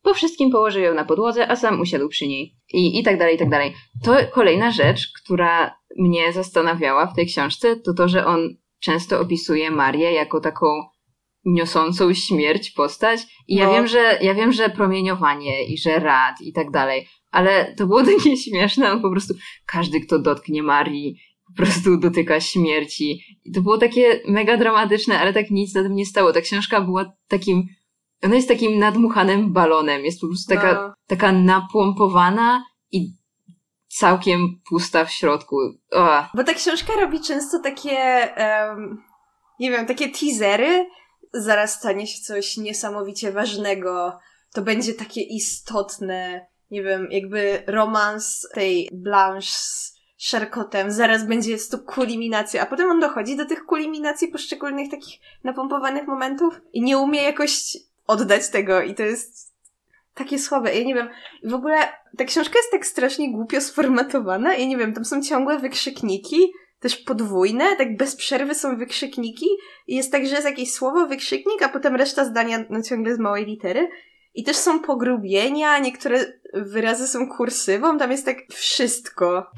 Po 0.09 0.14
wszystkim 0.14 0.51
położył 0.51 0.83
ją 0.83 0.94
na 0.94 1.05
podłodze, 1.05 1.49
a 1.49 1.57
sam 1.57 1.81
usiadł 1.81 2.09
przy 2.09 2.27
niej. 2.27 2.55
I, 2.73 2.99
i 2.99 3.03
tak 3.03 3.18
dalej, 3.18 3.35
i 3.35 3.38
tak 3.38 3.51
dalej. 3.51 3.75
To 4.05 4.16
kolejna 4.33 4.71
rzecz, 4.71 5.09
która 5.23 5.75
mnie 5.99 6.33
zastanawiała 6.33 7.07
w 7.07 7.14
tej 7.16 7.27
książce, 7.27 7.77
to 7.77 7.94
to, 7.94 8.09
że 8.09 8.27
on 8.27 8.57
często 8.81 9.21
opisuje 9.21 9.71
Marię 9.71 10.12
jako 10.12 10.40
taką 10.40 10.66
niosącą 11.44 12.14
śmierć 12.14 12.71
postać. 12.71 13.21
I 13.49 13.55
ja 13.55 13.66
No. 13.66 13.73
wiem, 13.73 13.87
że 13.87 14.18
ja 14.23 14.35
wiem, 14.35 14.53
że 14.53 14.71
promieniowanie 14.71 15.64
i 15.64 15.79
że 15.79 15.99
rad 15.99 16.40
i 16.40 16.53
tak 16.53 16.71
dalej, 16.71 17.09
ale 17.31 17.75
to 17.79 17.87
było 17.87 18.05
takie 18.16 18.37
śmieszne, 18.37 18.92
on 18.92 19.03
po 19.03 19.11
prostu 19.11 19.35
każdy, 19.66 20.01
kto 20.01 20.18
dotknie 20.18 20.62
Marii, 20.62 21.21
po 21.47 21.62
prostu 21.62 21.99
dotyka 21.99 22.40
śmierci. 22.40 23.21
I 23.44 23.53
to 23.53 23.61
było 23.61 23.79
takie 23.79 24.21
mega 24.29 24.57
dramatyczne, 24.57 25.21
ale 25.21 25.33
tak 25.33 25.51
nic 25.51 25.75
na 25.75 25.83
tym 25.83 25.94
nie 25.94 26.07
stało. 26.07 26.33
Ta 26.33 26.40
książka 26.40 26.81
była 26.81 27.12
takim, 27.29 27.66
ona 28.24 28.35
jest 28.35 28.48
takim 28.48 28.78
nadmuchanym 28.78 29.52
balonem, 29.52 30.04
jest 30.04 30.20
po 30.20 30.26
prostu 30.26 30.54
taka, 30.54 30.74
No. 30.74 30.94
taka 31.07 31.33
napompowana 31.33 32.64
i 32.92 33.12
całkiem 33.88 34.61
pusta 34.68 35.04
w 35.04 35.11
środku. 35.11 35.57
O, 35.92 36.24
Bo 36.35 36.44
ta 36.44 36.54
książka 36.54 36.92
robi 37.00 37.20
często 37.20 37.59
takie, 37.59 37.98
em, 38.37 39.02
nie 39.61 39.70
wiem, 39.70 39.87
takie 39.87 40.09
teasery. 40.09 40.88
Zaraz 41.33 41.74
stanie 41.74 42.07
się 42.07 42.22
coś 42.22 42.57
niesamowicie 42.57 43.33
ważnego. 43.33 44.18
To 44.54 44.62
będzie 44.62 44.94
takie 44.94 45.20
istotne. 45.20 46.46
Nie 46.70 46.83
wiem, 46.83 47.09
jakby 47.11 47.62
romans 47.66 48.48
tej 48.54 48.88
Blanche 48.92 49.48
z 49.50 49.94
Charcotem. 50.31 50.90
Zaraz 50.90 51.26
będzie 51.26 51.50
jest 51.50 51.70
tu 51.70 51.78
kulminacja. 51.78 52.62
A 52.62 52.66
potem 52.66 52.90
on 52.90 53.00
dochodzi 53.00 53.37
do 53.37 53.46
tych 53.46 53.64
kulminacji 53.64 54.28
poszczególnych 54.28 54.90
takich 54.90 55.20
napompowanych 55.44 56.07
momentów 56.07 56.61
i 56.72 56.83
nie 56.83 56.98
umie 56.98 57.22
jakoś 57.22 57.76
oddać 58.09 58.51
tego. 58.51 58.83
I 58.83 58.94
to 58.94 59.03
jest 59.03 59.55
takie 60.14 60.38
słabe. 60.38 60.75
Ja 60.75 60.85
nie 60.85 60.94
wiem. 60.94 61.09
W 61.44 61.55
ogóle 61.55 61.77
ta 62.18 62.25
książka 62.25 62.59
jest 62.59 62.71
tak 62.71 62.87
strasznie 62.87 63.33
głupio 63.33 63.61
sformatowana 63.61 64.55
i 64.55 64.68
nie 64.68 64.77
wiem, 64.77 64.94
tam 64.94 65.05
są 65.05 65.23
ciągłe 65.23 65.59
wykrzykniki, 65.59 66.53
też 66.81 66.97
podwójne, 66.97 67.77
tak 67.77 67.97
bez 67.97 68.16
przerwy 68.16 68.55
są 68.55 68.77
wykrzykniki 68.77 69.47
i 69.87 69.97
jest 69.97 70.12
tak, 70.12 70.27
że 70.27 70.35
jest 70.35 70.47
jakieś 70.47 70.73
słowo, 70.73 71.07
wykrzyknik, 71.07 71.62
a 71.62 71.68
potem 71.68 71.97
reszta 71.97 72.25
zdania 72.25 72.64
no, 72.71 72.83
ciągle 72.83 73.14
z 73.14 73.18
małej 73.18 73.47
litery. 73.47 73.88
I 74.38 74.44
też 74.44 74.57
są 74.57 74.81
pogrubienia, 74.81 75.79
niektóre 75.79 76.24
wyrazy 76.55 77.09
są 77.09 77.29
kursywą, 77.29 77.98
tam 77.98 78.11
jest 78.11 78.27
tak 78.27 78.37
wszystko. 78.53 79.51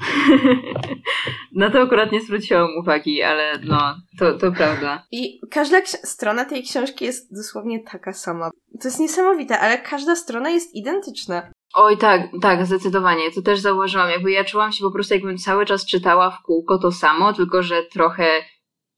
Na 1.55 1.69
to 1.69 1.81
akurat 1.81 2.11
nie 2.11 2.21
zwróciłam 2.21 2.67
uwagi, 2.79 3.23
ale 3.23 3.59
no, 3.63 3.95
to, 4.19 4.37
to 4.37 4.51
prawda. 4.51 5.07
I 5.11 5.39
każda 5.51 5.85
strona 5.85 6.45
tej 6.45 6.63
książki 6.63 7.05
jest 7.05 7.35
dosłownie 7.35 7.83
taka 7.91 8.13
sama. 8.13 8.51
To 8.81 8.87
jest 8.87 8.99
niesamowite, 8.99 9.59
ale 9.59 9.77
każda 9.77 10.15
strona 10.15 10.49
jest 10.49 10.75
identyczna. 10.75 11.51
Oj, 11.73 11.97
tak, 11.97 12.21
tak, 12.41 12.65
zdecydowanie. 12.65 13.31
To 13.31 13.41
też 13.41 13.59
zauważyłam. 13.59 14.09
Jakby 14.09 14.31
ja 14.31 14.43
czułam 14.43 14.71
się 14.71 14.83
po 14.83 14.91
prostu, 14.91 15.13
jakbym 15.13 15.37
cały 15.37 15.65
czas 15.65 15.85
czytała 15.85 16.31
w 16.31 16.41
kółko 16.41 16.77
to 16.77 16.91
samo, 16.91 17.33
tylko 17.33 17.63
że 17.63 17.83
trochę 17.83 18.25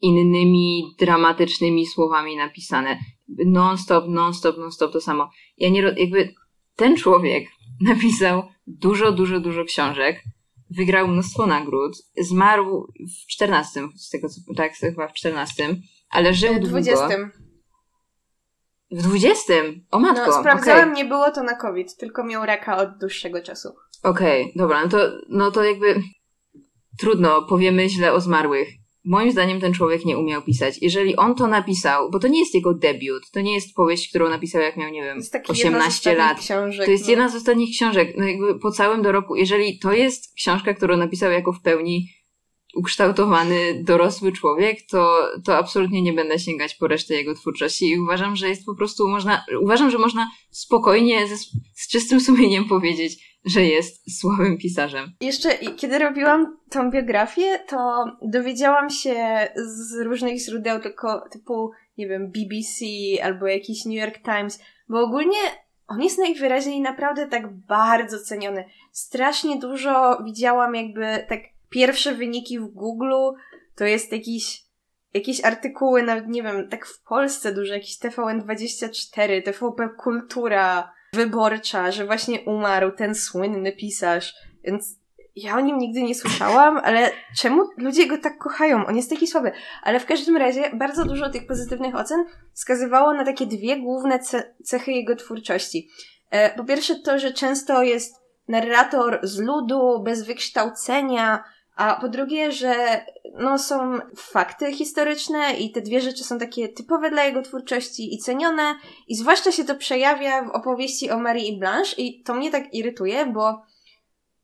innymi 0.02 0.96
dramatycznymi 1.00 1.86
słowami 1.86 2.38
napisane. 2.38 2.98
Non-stop, 3.46 4.06
non-stop, 4.08 4.58
non-stop 4.58 4.94
to 4.94 5.02
samo. 5.02 5.30
Ja 5.58 5.70
nie, 5.70 5.82
jakby 5.82 6.34
ten 6.76 6.98
człowiek 6.98 7.48
napisał 7.82 8.44
dużo, 8.68 9.12
dużo, 9.12 9.40
dużo 9.40 9.64
książek, 9.64 10.24
wygrał 10.70 11.08
mnóstwo 11.08 11.48
nagród, 11.48 11.98
zmarł 12.22 12.88
w 13.00 13.28
14, 13.28 13.88
z 13.96 14.10
tego 14.10 14.30
co, 14.30 14.42
tak, 14.58 14.74
chyba 14.74 15.08
w 15.08 15.14
14, 15.14 15.76
ale 16.10 16.34
żył 16.34 16.54
W 16.54 16.60
długo. 16.60 16.70
20. 16.70 17.08
W 18.92 19.02
20? 19.02 19.54
O 19.92 20.00
matko, 20.00 20.26
No, 20.28 20.40
sprawdzałem, 20.40 20.90
okej. 20.90 21.04
nie 21.04 21.10
było 21.10 21.32
to 21.32 21.44
na 21.44 21.56
COVID, 21.56 21.98
tylko 21.98 22.24
miał 22.24 22.46
raka 22.46 22.78
od 22.78 22.90
dłuższego 23.00 23.42
czasu. 23.42 23.70
Okej, 24.04 24.54
dobra, 24.56 24.84
no 24.84 24.90
to, 24.90 24.98
no 25.30 25.52
to 25.52 25.64
jakby 25.64 26.02
trudno, 27.00 27.42
powiemy 27.42 27.90
źle 27.90 28.14
o 28.14 28.22
zmarłych. 28.22 28.68
Moim 29.06 29.32
zdaniem 29.32 29.62
ten 29.62 29.74
człowiek 29.74 30.06
nie 30.06 30.18
umiał 30.18 30.42
pisać. 30.42 30.78
Jeżeli 30.82 31.16
on 31.16 31.36
to 31.36 31.48
napisał, 31.48 32.12
bo 32.12 32.20
to 32.20 32.28
nie 32.28 32.40
jest 32.40 32.54
jego 32.54 32.74
debiut, 32.74 33.32
to 33.32 33.42
nie 33.42 33.54
jest 33.54 33.76
powieść, 33.76 34.10
którą 34.10 34.30
napisał 34.30 34.62
jak 34.62 34.78
miał, 34.78 34.92
nie 34.92 35.04
wiem, 35.04 35.18
jest 35.18 35.34
taki 35.34 35.58
jedna 35.58 35.72
z 35.72 35.74
18 35.74 35.90
ostatnich 35.90 36.18
lat. 36.18 36.40
Książek, 36.40 36.86
To 36.86 36.92
jest 36.92 37.04
no. 37.04 37.10
jedna 37.10 37.30
z 37.30 37.36
ostatnich 37.36 37.76
książek, 37.76 38.14
no 38.18 38.26
jakby 38.26 38.60
po 38.60 38.72
całym 38.72 39.02
dorobku. 39.02 39.36
Jeżeli 39.36 39.80
to 39.80 39.94
jest 39.94 40.36
książka, 40.36 40.74
którą 40.74 40.98
napisał 40.98 41.32
jako 41.32 41.54
w 41.54 41.62
pełni 41.62 42.08
ukształtowany, 42.74 43.84
dorosły 43.84 44.32
człowiek, 44.32 44.78
to, 44.90 45.30
to 45.46 45.58
absolutnie 45.58 46.02
nie 46.02 46.14
będę 46.14 46.40
sięgać 46.40 46.76
po 46.76 46.88
resztę 46.88 47.14
jego 47.14 47.36
twórczości 47.36 47.90
i 47.90 48.00
uważam, 48.00 48.36
że 48.36 48.50
jest 48.50 48.66
po 48.66 48.76
prostu 48.76 49.08
można, 49.08 49.46
uważam, 49.62 49.92
że 49.92 49.98
można 49.98 50.32
spokojnie, 50.52 51.28
ze, 51.28 51.38
z 51.74 51.88
czystym 51.88 52.22
sumieniem 52.28 52.66
powiedzieć, 52.66 53.33
że 53.46 53.62
jest 53.62 54.20
słabym 54.20 54.58
pisarzem. 54.58 55.12
Jeszcze 55.22 55.50
kiedy 55.58 56.00
robiłam 56.00 56.58
tą 56.70 56.92
biografię, 56.92 57.60
to 57.68 58.06
dowiedziałam 58.22 58.90
się 58.90 59.48
z 59.56 60.06
różnych 60.06 60.40
źródeł, 60.40 60.80
tylko 60.80 61.30
typu, 61.32 61.72
nie 61.98 62.08
wiem, 62.08 62.32
BBC 62.32 62.86
albo 63.24 63.48
jakiś 63.48 63.86
New 63.86 63.96
York 63.96 64.20
Times, 64.24 64.60
bo 64.90 65.02
ogólnie 65.02 65.40
on 65.88 66.02
jest 66.02 66.20
najwyraźniej 66.20 66.82
naprawdę 66.82 67.28
tak 67.28 67.54
bardzo 67.54 68.20
ceniony. 68.20 68.66
Strasznie 68.92 69.60
dużo 69.60 70.24
widziałam 70.24 70.76
jakby 70.76 71.26
tak 71.30 71.40
pierwsze 71.70 72.16
wyniki 72.16 72.60
w 72.60 72.68
Google, 72.68 73.14
to 73.76 73.86
jest 73.86 74.12
jakiś 74.12 74.64
jakieś 75.14 75.46
artykuły, 75.46 76.04
nawet 76.04 76.28
nie 76.28 76.44
wiem, 76.44 76.70
tak 76.70 76.86
w 76.86 77.04
Polsce 77.04 77.54
dużo, 77.54 77.74
jakiś 77.74 78.00
TVN24, 78.00 79.42
TVP 79.44 79.90
Kultura, 79.90 80.94
Wyborcza, 81.14 81.92
że 81.92 82.06
właśnie 82.06 82.42
umarł 82.42 82.92
ten 82.92 83.16
słynny 83.16 83.72
pisarz, 83.72 84.34
więc 84.64 84.96
ja 85.36 85.56
o 85.58 85.60
nim 85.60 85.78
nigdy 85.78 86.04
nie 86.04 86.16
słyszałam, 86.16 86.78
ale 86.84 87.12
czemu 87.38 87.64
ludzie 87.78 88.08
go 88.08 88.18
tak 88.18 88.38
kochają? 88.38 88.86
On 88.86 88.96
jest 88.96 89.10
taki 89.10 89.28
słaby. 89.28 89.52
Ale 89.84 90.00
w 90.00 90.06
każdym 90.06 90.38
razie 90.38 90.70
bardzo 90.74 91.06
dużo 91.06 91.30
tych 91.30 91.48
pozytywnych 91.48 91.96
ocen 91.96 92.26
wskazywało 92.54 93.14
na 93.14 93.26
takie 93.26 93.46
dwie 93.46 93.78
główne 93.82 94.20
ce- 94.20 94.44
cechy 94.64 94.92
jego 94.92 95.16
twórczości. 95.16 95.90
E, 96.30 96.56
Po 96.58 96.64
pierwsze 96.64 96.96
to, 96.96 97.20
że 97.20 97.34
często 97.34 97.84
jest 97.84 98.16
narrator 98.48 99.20
z 99.24 99.40
ludu, 99.40 100.00
bez 100.04 100.24
wykształcenia, 100.26 101.44
a 101.76 101.96
po 102.02 102.10
drugie, 102.10 102.52
że 102.52 103.06
no, 103.40 103.60
są 103.60 104.00
fakty 104.16 104.74
historyczne 104.74 105.54
i 105.54 105.72
te 105.72 105.82
dwie 105.82 106.02
rzeczy 106.02 106.24
są 106.24 106.40
takie 106.40 106.70
typowe 106.70 107.12
dla 107.12 107.24
jego 107.24 107.42
twórczości 107.42 108.16
i 108.16 108.18
cenione 108.18 108.76
i 109.08 109.16
zwłaszcza 109.16 109.52
się 109.52 109.64
to 109.64 109.76
przejawia 109.76 110.44
w 110.44 110.50
opowieści 110.50 111.12
o 111.12 111.20
Marii 111.20 111.54
i 111.54 111.60
Blanche 111.60 111.96
i 111.98 112.24
to 112.24 112.34
mnie 112.34 112.52
tak 112.52 112.74
irytuje, 112.74 113.26
bo 113.26 113.62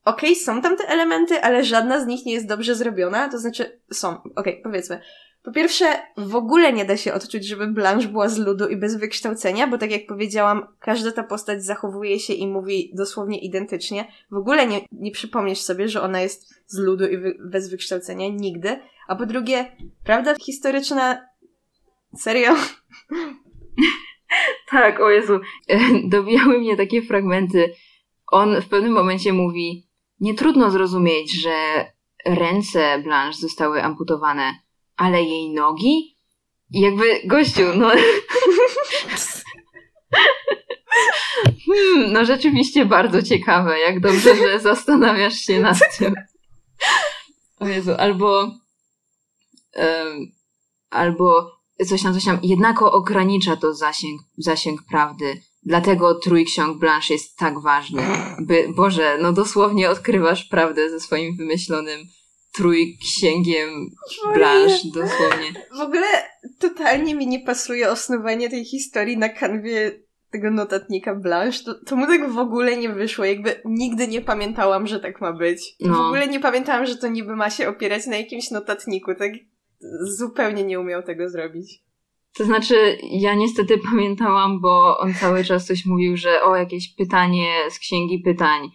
okej, 0.05 0.35
są 0.35 0.61
tam 0.61 0.77
te 0.77 0.87
elementy, 0.87 1.41
ale 1.41 1.63
żadna 1.63 1.99
z 1.99 2.07
nich 2.07 2.25
nie 2.25 2.33
jest 2.33 2.47
dobrze 2.47 2.75
zrobiona, 2.75 3.29
to 3.29 3.39
znaczy 3.39 3.81
są, 3.93 4.17
okej, 4.35 4.61
powiedzmy. 4.63 5.01
Po 5.43 5.51
pierwsze, 5.51 5.85
w 6.17 6.35
ogóle 6.35 6.73
nie 6.73 6.85
da 6.85 6.97
się 6.97 7.13
odczuć, 7.13 7.47
żeby 7.47 7.67
Blanche 7.67 8.07
była 8.07 8.29
z 8.29 8.37
ludu 8.37 8.67
i 8.67 8.77
bez 8.77 8.95
wykształcenia, 8.95 9.67
bo 9.67 9.77
tak 9.77 9.91
jak 9.91 10.07
powiedziałam, 10.07 10.67
każda 10.79 11.11
ta 11.11 11.23
postać 11.23 11.63
zachowuje 11.63 12.19
się 12.19 12.33
i 12.33 12.47
mówi 12.47 12.91
dosłownie 12.93 13.39
identycznie. 13.39 14.11
W 14.31 14.35
ogóle 14.35 14.67
nie, 14.67 14.81
nie 14.91 15.11
przypomnisz 15.11 15.59
sobie, 15.59 15.87
że 15.87 16.01
ona 16.01 16.21
jest 16.21 16.53
z 16.67 16.79
ludu 16.79 17.07
i 17.07 17.17
wy, 17.17 17.37
bez 17.39 17.69
wykształcenia, 17.69 18.29
nigdy. 18.29 18.79
A 19.07 19.15
po 19.15 19.25
drugie, 19.25 19.75
prawda 20.03 20.35
historyczna, 20.45 21.25
serio? 22.17 22.55
Tak, 24.71 24.99
o 24.99 25.09
Jezu. 25.09 25.39
Dobijały 26.09 26.59
mnie 26.59 26.77
takie 26.77 27.01
fragmenty. 27.01 27.73
On 28.27 28.61
w 28.61 28.69
pewnym 28.69 28.93
momencie 28.93 29.33
mówi, 29.33 29.87
nie 30.19 30.33
trudno 30.33 30.71
zrozumieć, 30.71 31.41
że 31.41 31.85
ręce 32.25 32.99
Blanche 33.03 33.37
zostały 33.39 33.83
amputowane, 33.83 34.53
ale 34.99 35.23
jej 35.23 35.49
nogi? 35.49 36.17
I 36.71 36.81
jakby, 36.81 37.21
gościu, 37.25 37.61
no... 37.75 37.91
Hmm, 41.65 42.13
no 42.13 42.25
rzeczywiście 42.25 42.85
bardzo 42.85 43.21
ciekawe, 43.21 43.79
jak 43.79 43.99
dobrze, 43.99 44.35
że 44.35 44.59
zastanawiasz 44.59 45.39
się 45.39 45.59
nad 45.59 45.97
tym. 45.97 46.13
O 47.59 47.67
Jezu, 47.67 47.91
albo... 47.97 48.51
em, 49.73 50.31
albo 50.89 51.51
coś 51.87 52.03
tam, 52.03 52.13
coś 52.13 52.25
tam. 52.25 52.39
Jednako 52.43 52.91
ogranicza 52.91 53.55
to 53.55 53.73
zasięg, 53.73 54.21
zasięg 54.37 54.83
prawdy. 54.89 55.41
Dlatego 55.63 56.15
trójksiąg 56.15 56.77
Blanche 56.77 57.13
jest 57.13 57.37
tak 57.37 57.61
ważny. 57.61 58.03
By, 58.41 58.73
Boże, 58.75 59.17
no 59.21 59.33
dosłownie 59.33 59.89
odkrywasz 59.89 60.43
prawdę 60.43 60.89
ze 60.89 60.99
swoim 60.99 61.37
wymyślonym 61.37 61.99
trójksięgiem 62.53 63.69
Blanche, 64.33 64.77
dosłownie. 64.93 65.53
W 65.77 65.79
ogóle 65.79 66.07
totalnie 66.59 67.15
mi 67.15 67.27
nie 67.27 67.39
pasuje 67.39 67.91
osnowanie 67.91 68.49
tej 68.49 68.65
historii 68.65 69.17
na 69.17 69.29
kanwie 69.29 69.99
tego 70.31 70.51
notatnika 70.51 71.15
Blanche. 71.15 71.63
To, 71.65 71.85
to 71.85 71.95
mu 71.95 72.07
tak 72.07 72.31
w 72.31 72.37
ogóle 72.37 72.77
nie 72.77 72.89
wyszło. 72.89 73.25
Jakby 73.25 73.61
nigdy 73.65 74.07
nie 74.07 74.21
pamiętałam, 74.21 74.87
że 74.87 74.99
tak 74.99 75.21
ma 75.21 75.33
być. 75.33 75.75
No. 75.79 75.93
W 75.93 75.99
ogóle 75.99 76.27
nie 76.27 76.39
pamiętałam, 76.39 76.85
że 76.85 76.95
to 76.95 77.07
niby 77.07 77.35
ma 77.35 77.49
się 77.49 77.69
opierać 77.69 78.07
na 78.07 78.17
jakimś 78.17 78.51
notatniku. 78.51 79.15
Tak 79.15 79.31
zupełnie 80.01 80.63
nie 80.63 80.79
umiał 80.79 81.03
tego 81.03 81.29
zrobić. 81.29 81.83
To 82.37 82.45
znaczy, 82.45 82.97
ja 83.11 83.35
niestety 83.35 83.77
pamiętałam, 83.91 84.61
bo 84.61 84.97
on 84.99 85.13
cały 85.13 85.43
czas 85.43 85.65
coś 85.65 85.85
mówił, 85.85 86.17
że 86.17 86.43
o, 86.43 86.55
jakieś 86.55 86.95
pytanie 86.95 87.53
z 87.69 87.79
księgi 87.79 88.19
pytań. 88.19 88.69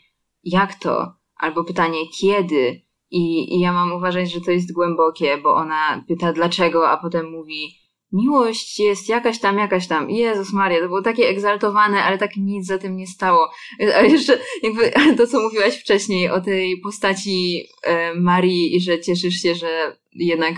Jak 0.45 0.75
to? 0.75 1.15
Albo 1.37 1.65
pytanie 1.65 1.99
kiedy? 2.21 2.84
I, 3.15 3.55
I 3.57 3.61
ja 3.61 3.73
mam 3.73 3.93
uważać, 3.93 4.33
że 4.33 4.41
to 4.41 4.51
jest 4.51 4.73
głębokie, 4.73 5.39
bo 5.39 5.55
ona 5.55 6.05
pyta 6.09 6.33
dlaczego, 6.33 6.91
a 6.91 6.97
potem 6.97 7.31
mówi 7.31 7.75
miłość 8.13 8.79
jest 8.79 9.09
jakaś 9.09 9.41
tam, 9.41 9.59
jakaś 9.59 9.87
tam. 9.89 10.11
Jezus 10.11 10.53
Maria, 10.53 10.81
to 10.81 10.87
było 10.87 11.03
takie 11.03 11.29
egzaltowane, 11.29 12.05
ale 12.05 12.19
tak 12.19 12.37
nic 12.37 12.67
za 12.67 12.79
tym 12.79 12.97
nie 12.97 13.07
stało. 13.07 13.51
A 13.97 14.03
jeszcze 14.03 14.39
jakby 14.63 14.93
to, 15.17 15.27
co 15.27 15.41
mówiłaś 15.41 15.81
wcześniej 15.81 16.31
o 16.31 16.41
tej 16.41 16.81
postaci 16.81 17.67
e, 17.83 18.15
Marii 18.15 18.77
i 18.77 18.81
że 18.81 19.01
cieszysz 19.01 19.35
się, 19.35 19.55
że 19.55 19.97
jednak 20.13 20.55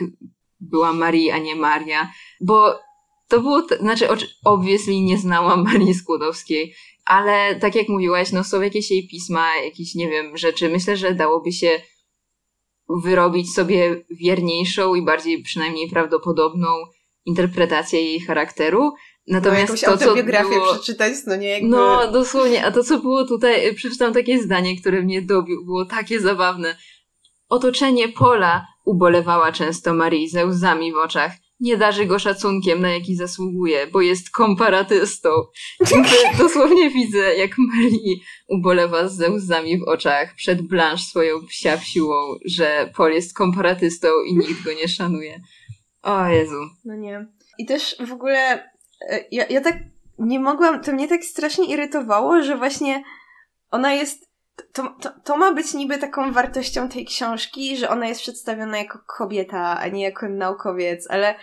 była 0.60 0.92
Marii, 0.92 1.30
a 1.30 1.38
nie 1.38 1.56
Maria, 1.56 2.12
bo 2.40 2.78
to 3.28 3.40
było, 3.40 3.62
t- 3.62 3.76
znaczy 3.76 4.08
obviously 4.44 5.00
nie 5.00 5.18
znałam 5.18 5.64
Marii 5.72 5.94
Skłodowskiej, 5.94 6.74
ale 7.04 7.54
tak 7.60 7.74
jak 7.74 7.88
mówiłaś, 7.88 8.32
no 8.32 8.44
są 8.44 8.60
jakieś 8.60 8.90
jej 8.90 9.08
pisma, 9.08 9.56
jakieś, 9.64 9.94
nie 9.94 10.08
wiem, 10.08 10.36
rzeczy. 10.36 10.68
Myślę, 10.68 10.96
że 10.96 11.14
dałoby 11.14 11.52
się 11.52 11.80
wyrobić 12.88 13.54
sobie 13.54 14.04
wierniejszą 14.10 14.94
i 14.94 15.02
bardziej 15.02 15.42
przynajmniej 15.42 15.90
prawdopodobną 15.90 16.68
interpretację 17.24 18.02
jej 18.02 18.20
charakteru. 18.20 18.92
Natomiast 19.26 19.86
no, 19.86 19.92
to, 19.92 19.98
co 19.98 20.14
było... 20.14 20.74
przeczytać, 20.74 21.12
no 21.26 21.36
nie 21.36 21.48
jakby... 21.48 21.68
No, 21.68 22.12
dosłownie. 22.12 22.64
A 22.64 22.70
to, 22.70 22.84
co 22.84 22.98
było 22.98 23.24
tutaj, 23.24 23.74
przeczytam 23.74 24.12
takie 24.12 24.42
zdanie, 24.42 24.80
które 24.80 25.02
mnie 25.02 25.22
dobił, 25.22 25.64
było 25.64 25.84
takie 25.84 26.20
zabawne. 26.20 26.76
Otoczenie 27.48 28.08
Pola 28.08 28.66
ubolewała 28.84 29.52
często 29.52 29.94
Marii 29.94 30.28
ze 30.28 30.46
łzami 30.46 30.92
w 30.92 30.96
oczach 30.96 31.32
nie 31.60 31.76
darzy 31.76 32.06
go 32.06 32.18
szacunkiem, 32.18 32.80
na 32.80 32.90
jaki 32.90 33.16
zasługuje, 33.16 33.86
bo 33.86 34.00
jest 34.00 34.30
komparatystą. 34.30 35.28
Dosłownie 36.38 36.90
widzę, 36.90 37.36
jak 37.36 37.50
Marie 37.58 38.16
ubolewa 38.48 39.08
ze 39.08 39.30
łzami 39.30 39.78
w 39.78 39.82
oczach 39.82 40.34
przed 40.34 40.62
Blanche 40.62 41.02
swoją 41.02 41.46
psiawsiłą, 41.46 42.14
że 42.44 42.92
Paul 42.96 43.12
jest 43.12 43.36
komparatystą 43.36 44.08
i 44.26 44.36
nikt 44.36 44.64
go 44.64 44.72
nie 44.72 44.88
szanuje. 44.88 45.40
O 46.02 46.26
Jezu. 46.26 46.60
No 46.84 46.96
nie. 46.96 47.26
I 47.58 47.66
też 47.66 47.96
w 48.08 48.12
ogóle 48.12 48.70
e, 49.10 49.24
ja, 49.30 49.46
ja 49.46 49.60
tak 49.60 49.76
nie 50.18 50.40
mogłam, 50.40 50.82
to 50.82 50.92
mnie 50.92 51.08
tak 51.08 51.24
strasznie 51.24 51.66
irytowało, 51.66 52.42
że 52.42 52.56
właśnie 52.56 53.02
ona 53.70 53.92
jest 53.92 54.25
to, 54.72 54.82
to, 55.00 55.10
to 55.24 55.36
ma 55.36 55.52
być 55.52 55.74
niby 55.74 55.98
taką 55.98 56.32
wartością 56.32 56.88
tej 56.88 57.04
książki, 57.04 57.76
że 57.76 57.88
ona 57.88 58.08
jest 58.08 58.20
przedstawiona 58.20 58.78
jako 58.78 58.98
kobieta, 59.18 59.78
a 59.80 59.88
nie 59.88 60.02
jako 60.02 60.28
naukowiec, 60.28 61.10
ale 61.10 61.34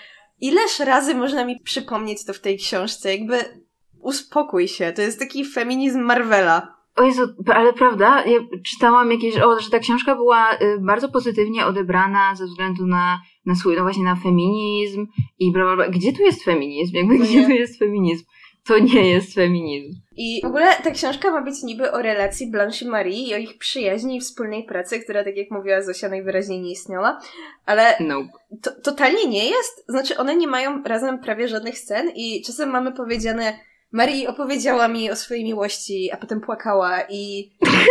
ileż 0.41 0.79
razy 0.79 1.15
można 1.15 1.45
mi 1.45 1.59
przypomnieć 1.59 2.25
to 2.25 2.33
w 2.33 2.39
tej 2.39 2.57
książce? 2.57 3.15
Jakby 3.15 3.63
uspokój 3.99 4.67
się, 4.67 4.91
to 4.91 5.01
jest 5.01 5.19
taki 5.19 5.45
feminizm 5.45 6.01
Marvela. 6.01 6.73
O 6.95 7.03
Jezu, 7.03 7.21
ale 7.53 7.73
prawda, 7.73 8.23
ja 8.25 8.39
czytałam 8.65 9.11
jakieś, 9.11 9.37
o, 9.37 9.59
że 9.59 9.69
ta 9.69 9.79
książka 9.79 10.15
była 10.15 10.53
y, 10.53 10.79
bardzo 10.79 11.09
pozytywnie 11.09 11.65
odebrana 11.65 12.35
ze 12.35 12.45
względu 12.45 12.85
na, 12.85 13.21
na 13.45 13.55
swój, 13.55 13.75
no 13.75 13.81
właśnie 13.81 14.03
na 14.03 14.15
feminizm 14.15 15.07
i 15.39 15.51
bla, 15.51 15.63
bla, 15.63 15.75
bla. 15.75 15.89
Gdzie 15.89 16.13
tu 16.13 16.21
jest 16.21 16.43
feminizm? 16.43 16.95
Jakby, 16.95 17.17
no 17.17 17.25
gdzie 17.25 17.45
tu 17.45 17.51
jest 17.51 17.79
feminizm? 17.79 18.25
To 18.65 18.79
nie 18.79 19.11
jest 19.11 19.33
feminizm. 19.33 20.01
I 20.17 20.41
w 20.43 20.45
ogóle 20.45 20.75
ta 20.83 20.91
książka 20.91 21.31
ma 21.31 21.41
być 21.41 21.63
niby 21.63 21.91
o 21.91 22.01
relacji 22.01 22.51
Blanche 22.51 22.85
i 22.85 22.87
Marie 22.87 23.27
i 23.27 23.33
o 23.33 23.37
ich 23.37 23.57
przyjaźni 23.57 24.17
i 24.17 24.21
wspólnej 24.21 24.63
pracy, 24.63 24.99
która, 24.99 25.23
tak 25.23 25.37
jak 25.37 25.51
mówiła 25.51 25.81
Zosia, 25.81 26.09
najwyraźniej 26.09 26.61
nie 26.61 26.71
istniała. 26.71 27.19
Ale 27.65 27.97
nope. 27.99 28.29
to, 28.61 28.71
totalnie 28.83 29.27
nie 29.27 29.49
jest. 29.49 29.85
Znaczy, 29.87 30.17
one 30.17 30.35
nie 30.35 30.47
mają 30.47 30.83
razem 30.83 31.19
prawie 31.19 31.47
żadnych 31.47 31.77
scen 31.77 32.11
i 32.15 32.41
czasem 32.45 32.69
mamy 32.69 32.91
powiedziane 32.91 33.59
Marie 33.91 34.29
opowiedziała 34.29 34.87
mi 34.87 35.11
o 35.11 35.15
swojej 35.15 35.43
miłości, 35.43 36.11
a 36.11 36.17
potem 36.17 36.41
płakała 36.41 37.01
i, 37.09 37.39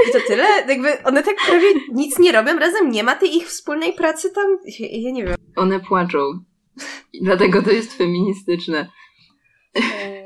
i 0.09 0.13
to 0.13 0.19
tyle. 0.27 0.45
Jakby 0.69 1.03
one 1.05 1.23
tak 1.23 1.37
prawie 1.47 1.69
nic 1.93 2.19
nie 2.19 2.33
robią 2.33 2.59
razem. 2.59 2.91
Nie 2.91 3.05
ma 3.05 3.17
tej 3.17 3.37
ich 3.37 3.47
wspólnej 3.49 3.93
pracy 3.93 4.31
tam. 4.31 4.59
Ja, 4.79 4.87
ja 4.91 5.11
nie 5.11 5.25
wiem. 5.25 5.37
One 5.57 5.81
płaczą. 5.81 6.19
I 7.13 7.25
dlatego 7.25 7.63
to 7.63 7.71
jest 7.71 7.93
feministyczne. 7.93 8.89
Tak 9.73 10.22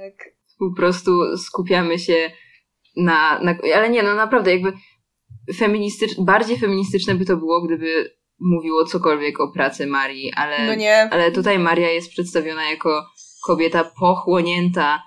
po 0.59 0.75
prostu 0.77 1.37
skupiamy 1.37 1.99
się 1.99 2.31
na, 2.97 3.41
na 3.41 3.59
ale 3.75 3.91
nie, 3.91 4.03
no 4.03 4.15
naprawdę 4.15 4.53
jakby 4.53 4.73
feministycz, 5.57 6.15
bardziej 6.21 6.59
feministyczne 6.59 7.15
by 7.15 7.25
to 7.25 7.37
było, 7.37 7.63
gdyby 7.63 8.17
mówiło 8.41 8.85
cokolwiek 8.85 9.41
o 9.41 9.53
pracy 9.53 9.87
Marii, 9.87 10.33
ale, 10.33 10.67
no 10.67 10.75
nie. 10.75 11.09
ale 11.11 11.33
tutaj 11.33 11.59
Maria 11.59 11.91
jest 11.91 12.11
przedstawiona 12.11 12.71
jako 12.71 13.07
kobieta 13.43 13.85
pochłonięta 14.01 15.03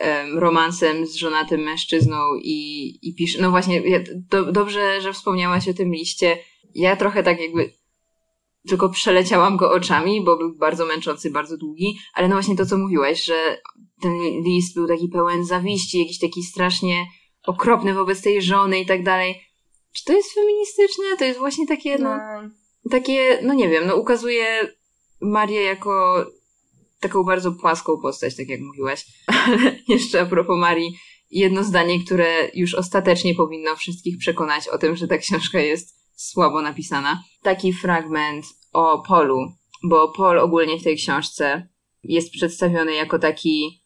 um, 0.00 0.38
romansem 0.38 1.06
z 1.06 1.14
żonatym 1.14 1.60
mężczyzną 1.60 2.16
i, 2.42 2.88
i 3.02 3.14
pisze, 3.14 3.42
no 3.42 3.50
właśnie, 3.50 3.80
ja, 3.80 3.98
do, 4.30 4.52
dobrze, 4.52 5.00
że 5.00 5.12
wspomniałaś 5.12 5.68
o 5.68 5.74
tym 5.74 5.92
liście. 5.92 6.38
Ja 6.74 6.96
trochę 6.96 7.22
tak 7.22 7.40
jakby 7.40 7.72
tylko 8.68 8.88
przeleciałam 8.88 9.56
go 9.56 9.72
oczami, 9.72 10.24
bo 10.24 10.36
był 10.36 10.56
bardzo 10.56 10.86
męczący, 10.86 11.30
bardzo 11.30 11.56
długi, 11.56 11.98
ale 12.14 12.28
no 12.28 12.34
właśnie 12.34 12.56
to, 12.56 12.66
co 12.66 12.78
mówiłaś, 12.78 13.24
że 13.24 13.60
ten 14.02 14.12
list 14.42 14.74
był 14.74 14.86
taki 14.86 15.08
pełen 15.08 15.44
zawiści, 15.44 15.98
jakiś 15.98 16.18
taki 16.18 16.42
strasznie 16.42 17.06
okropny 17.46 17.94
wobec 17.94 18.22
tej 18.22 18.42
żony 18.42 18.80
i 18.80 18.86
tak 18.86 19.04
dalej. 19.04 19.40
Czy 19.92 20.04
to 20.04 20.12
jest 20.12 20.34
feministyczne? 20.34 21.04
To 21.18 21.24
jest 21.24 21.38
właśnie 21.38 21.66
takie, 21.66 21.98
no, 21.98 22.16
no. 22.16 22.50
takie, 22.90 23.38
no 23.42 23.54
nie 23.54 23.68
wiem, 23.68 23.86
no 23.86 23.96
ukazuje 23.96 24.72
Marię 25.20 25.62
jako 25.62 26.24
taką 27.00 27.22
bardzo 27.22 27.52
płaską 27.52 28.00
postać, 28.02 28.36
tak 28.36 28.48
jak 28.48 28.60
mówiłaś. 28.60 29.06
Ale 29.46 29.76
jeszcze 29.88 30.20
a 30.20 30.26
propos 30.26 30.58
Marii, 30.58 30.98
jedno 31.30 31.64
zdanie, 31.64 32.04
które 32.04 32.50
już 32.54 32.74
ostatecznie 32.74 33.34
powinno 33.34 33.76
wszystkich 33.76 34.18
przekonać 34.18 34.68
o 34.68 34.78
tym, 34.78 34.96
że 34.96 35.08
ta 35.08 35.18
książka 35.18 35.60
jest 35.60 36.00
słabo 36.16 36.62
napisana. 36.62 37.22
Taki 37.42 37.72
fragment 37.72 38.44
o 38.72 39.02
Polu, 39.08 39.52
bo 39.84 40.08
Paul 40.08 40.38
ogólnie 40.38 40.78
w 40.78 40.84
tej 40.84 40.96
książce 40.96 41.68
jest 42.02 42.32
przedstawiony 42.32 42.94
jako 42.94 43.18
taki, 43.18 43.82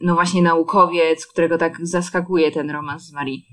no 0.00 0.14
właśnie 0.14 0.42
naukowiec, 0.42 1.26
którego 1.26 1.58
tak 1.58 1.78
zaskakuje 1.82 2.50
ten 2.50 2.70
romans 2.70 3.02
z 3.02 3.12
Marii. 3.12 3.46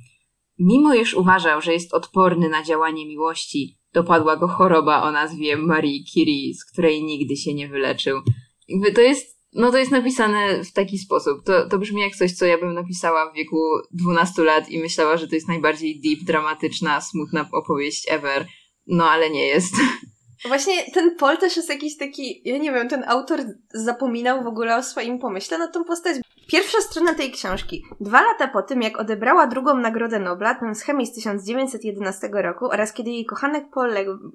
Mimo 0.60 0.94
iż 0.94 1.14
uważał, 1.14 1.62
że 1.62 1.74
jest 1.74 1.94
odporny 1.94 2.50
na 2.50 2.64
działanie 2.64 3.06
miłości, 3.06 3.78
dopadła 3.94 4.36
go 4.36 4.48
choroba 4.48 5.04
o 5.04 5.12
nazwie 5.12 5.58
Marie 5.58 6.04
Curie, 6.04 6.54
z 6.54 6.66
której 6.66 7.04
nigdy 7.04 7.36
się 7.36 7.54
nie 7.54 7.68
wyleczył. 7.68 8.22
Jakby 8.68 8.92
to 8.92 9.02
jest, 9.02 9.40
no 9.54 9.72
to 9.72 9.78
jest 9.78 9.92
napisane 9.92 10.64
w 10.64 10.74
taki 10.74 10.98
sposób. 10.98 11.44
To, 11.46 11.70
to 11.70 11.80
brzmi 11.80 12.02
jak 12.02 12.16
coś, 12.16 12.32
co 12.32 12.46
ja 12.46 12.58
bym 12.58 12.74
napisała 12.74 13.32
w 13.32 13.36
wieku 13.36 13.58
12 13.92 14.44
lat 14.44 14.70
i 14.70 14.80
myślała, 14.80 15.18
że 15.18 15.28
to 15.28 15.36
jest 15.36 15.48
najbardziej 15.48 16.02
deep, 16.02 16.20
dramatyczna, 16.28 17.02
smutna 17.02 17.50
opowieść 17.52 18.06
ever. 18.10 18.48
No 18.88 19.10
ale 19.10 19.30
nie 19.30 19.48
jest. 19.48 19.76
Właśnie 20.48 20.92
ten 20.94 21.16
Paul 21.16 21.38
też 21.38 21.58
jest 21.58 21.70
jakiś 21.70 21.98
taki, 21.98 22.42
ja 22.46 22.58
nie 22.58 22.72
wiem, 22.72 22.90
ten 22.90 23.04
autor 23.08 23.40
zapominał 23.74 24.44
w 24.44 24.48
ogóle 24.48 24.76
o 24.76 24.84
swoim 24.84 25.20
pomyśle 25.20 25.58
na 25.58 25.68
tą 25.68 25.84
postać. 25.84 26.16
Pierwsza 26.48 26.82
strona 26.82 27.14
tej 27.14 27.32
książki. 27.32 27.86
Dwa 28.00 28.22
lata 28.22 28.48
po 28.48 28.62
tym, 28.62 28.82
jak 28.82 29.00
odebrała 29.00 29.48
drugą 29.48 29.78
Nagrodę 29.78 30.20
Nobla, 30.20 30.56
ten 30.56 30.76
schemis 30.76 31.10
z 31.10 31.14
1911 31.14 32.30
roku 32.34 32.66
oraz 32.66 32.94
kiedy 32.94 33.10
jej 33.10 33.26
kochanek 33.26 33.66
Paul 33.74 33.94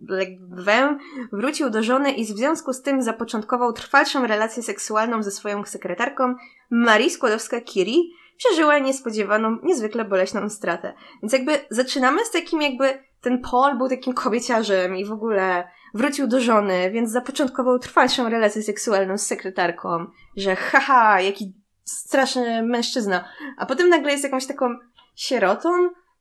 Legwem 0.08 0.98
wrócił 1.32 1.70
do 1.70 1.82
żony 1.82 2.12
i 2.12 2.24
w 2.24 2.28
związku 2.28 2.72
z 2.72 2.82
tym 2.82 3.02
zapoczątkował 3.02 3.72
trwalszą 3.72 4.26
relację 4.26 4.62
seksualną 4.62 5.22
ze 5.22 5.30
swoją 5.30 5.64
sekretarką, 5.64 6.34
Marie 6.70 7.10
Skłodowska-Curie, 7.10 8.02
przeżyła 8.36 8.78
niespodziewaną, 8.78 9.58
niezwykle 9.62 10.04
boleśną 10.04 10.48
stratę. 10.48 10.92
Więc 11.22 11.32
jakby 11.32 11.52
zaczynamy 11.70 12.24
z 12.24 12.30
takim 12.30 12.62
jakby 12.62 12.98
ten 13.20 13.42
Paul 13.50 13.78
był 13.78 13.88
takim 13.88 14.12
kobieciarzem 14.12 14.96
i 14.96 15.04
w 15.04 15.12
ogóle 15.12 15.68
wrócił 15.94 16.26
do 16.26 16.40
żony, 16.40 16.90
więc 16.90 17.10
zapoczątkował 17.10 17.78
trwalszą 17.78 18.28
relację 18.28 18.62
seksualną 18.62 19.18
z 19.18 19.26
sekretarką, 19.26 20.06
że 20.36 20.56
haha, 20.56 21.20
jaki 21.20 21.54
straszny 21.84 22.62
mężczyzna. 22.62 23.24
A 23.58 23.66
potem 23.66 23.88
nagle 23.88 24.12
jest 24.12 24.24
jakąś 24.24 24.46
taką 24.46 24.74
sierotą, 25.16 25.68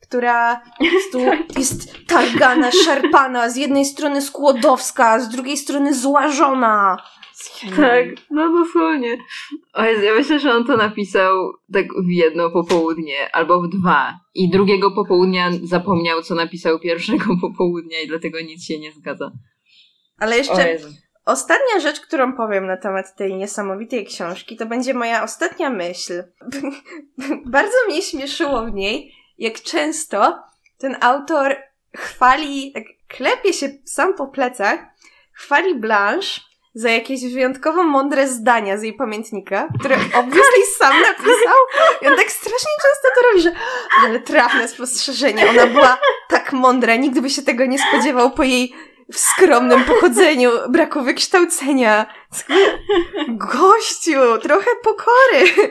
która 0.01 0.61
tu 1.11 1.19
jest 1.59 2.07
targana, 2.07 2.71
szarpana, 2.71 3.49
z 3.49 3.55
jednej 3.55 3.85
strony 3.85 4.21
skłodowska, 4.21 5.19
z 5.19 5.29
drugiej 5.29 5.57
strony 5.57 5.93
zła 5.93 6.31
żona. 6.31 6.97
Tak, 7.75 8.05
no 8.31 8.49
dosłownie. 8.49 9.17
O 9.73 9.83
Jezu, 9.83 10.03
ja 10.03 10.13
myślę, 10.13 10.39
że 10.39 10.53
on 10.53 10.65
to 10.65 10.77
napisał 10.77 11.53
tak 11.73 11.85
w 11.85 12.09
jedno 12.09 12.49
popołudnie, 12.49 13.35
albo 13.35 13.61
w 13.61 13.69
dwa. 13.69 14.19
I 14.35 14.49
drugiego 14.49 14.91
popołudnia 14.91 15.49
zapomniał, 15.63 16.21
co 16.21 16.35
napisał 16.35 16.79
pierwszego 16.79 17.25
popołudnia 17.41 18.01
i 18.01 18.07
dlatego 18.07 18.41
nic 18.41 18.65
się 18.65 18.79
nie 18.79 18.91
zgadza. 18.91 19.31
Ale 20.19 20.37
jeszcze 20.37 20.77
ostatnia 21.25 21.79
rzecz, 21.79 21.99
którą 21.99 22.33
powiem 22.33 22.67
na 22.67 22.77
temat 22.77 23.15
tej 23.15 23.35
niesamowitej 23.35 24.05
książki, 24.05 24.57
to 24.57 24.65
będzie 24.65 24.93
moja 24.93 25.23
ostatnia 25.23 25.69
myśl. 25.69 26.23
Bardzo 27.45 27.77
mnie 27.87 28.01
śmieszyło 28.01 28.65
w 28.65 28.73
niej, 28.73 29.13
jak 29.37 29.61
często 29.61 30.43
ten 30.77 30.97
autor 31.01 31.55
chwali, 31.97 32.71
tak 32.73 32.83
klepie 33.07 33.53
się 33.53 33.69
sam 33.85 34.13
po 34.13 34.27
plecach, 34.27 34.79
chwali 35.33 35.75
Blanche 35.75 36.41
za 36.73 36.89
jakieś 36.89 37.33
wyjątkowo 37.33 37.83
mądre 37.83 38.27
zdania 38.27 38.77
z 38.77 38.83
jej 38.83 38.93
pamiętnika, 38.93 39.67
które 39.79 39.95
obviously 39.95 40.63
sam 40.77 41.01
napisał. 41.01 41.57
I 42.01 42.07
on 42.07 42.17
tak 42.17 42.31
strasznie 42.31 42.71
często 42.81 43.07
to 43.15 43.27
robi, 43.29 43.41
że 43.41 43.51
ale 44.05 44.19
trafne 44.19 44.67
spostrzeżenie. 44.67 45.49
Ona 45.49 45.67
była 45.67 45.99
tak 46.29 46.53
mądra, 46.53 46.95
nigdy 46.95 47.21
by 47.21 47.29
się 47.29 47.41
tego 47.41 47.65
nie 47.65 47.79
spodziewał 47.79 48.31
po 48.31 48.43
jej 48.43 48.73
w 49.13 49.17
skromnym 49.17 49.83
pochodzeniu, 49.83 50.49
braku 50.69 51.01
wykształcenia. 51.03 52.05
Gościu, 53.29 54.19
trochę 54.41 54.69
pokory. 54.83 55.69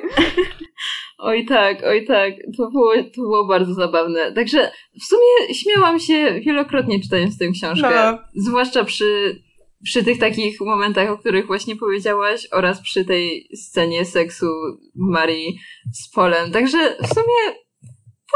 Oj 1.18 1.46
tak, 1.46 1.76
oj 1.84 2.06
tak, 2.06 2.32
to 2.56 2.70
było, 2.70 2.94
to 2.96 3.22
było 3.22 3.46
bardzo 3.46 3.74
zabawne. 3.74 4.32
Także 4.32 4.72
w 5.00 5.04
sumie 5.04 5.54
śmiałam 5.54 6.00
się 6.00 6.40
wielokrotnie 6.40 7.02
czytając 7.02 7.38
tę 7.38 7.48
książkę. 7.48 8.12
No. 8.12 8.18
Zwłaszcza 8.34 8.84
przy, 8.84 9.42
przy 9.84 10.04
tych 10.04 10.18
takich 10.18 10.60
momentach, 10.60 11.10
o 11.10 11.18
których 11.18 11.46
właśnie 11.46 11.76
powiedziałaś 11.76 12.48
oraz 12.52 12.82
przy 12.82 13.04
tej 13.04 13.48
scenie 13.56 14.04
seksu 14.04 14.46
Marii 14.94 15.58
z 15.92 16.10
Polem. 16.14 16.52
Także 16.52 16.96
w 17.02 17.06
sumie 17.08 17.58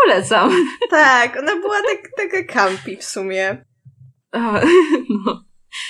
polecam. 0.03 0.67
Tak, 0.91 1.37
ona 1.39 1.57
była 1.57 1.77
tak, 1.83 2.11
taka 2.17 2.45
campi 2.45 2.97
w 2.97 3.05
sumie. 3.05 3.65
A, 4.33 4.61
no. 5.27 5.45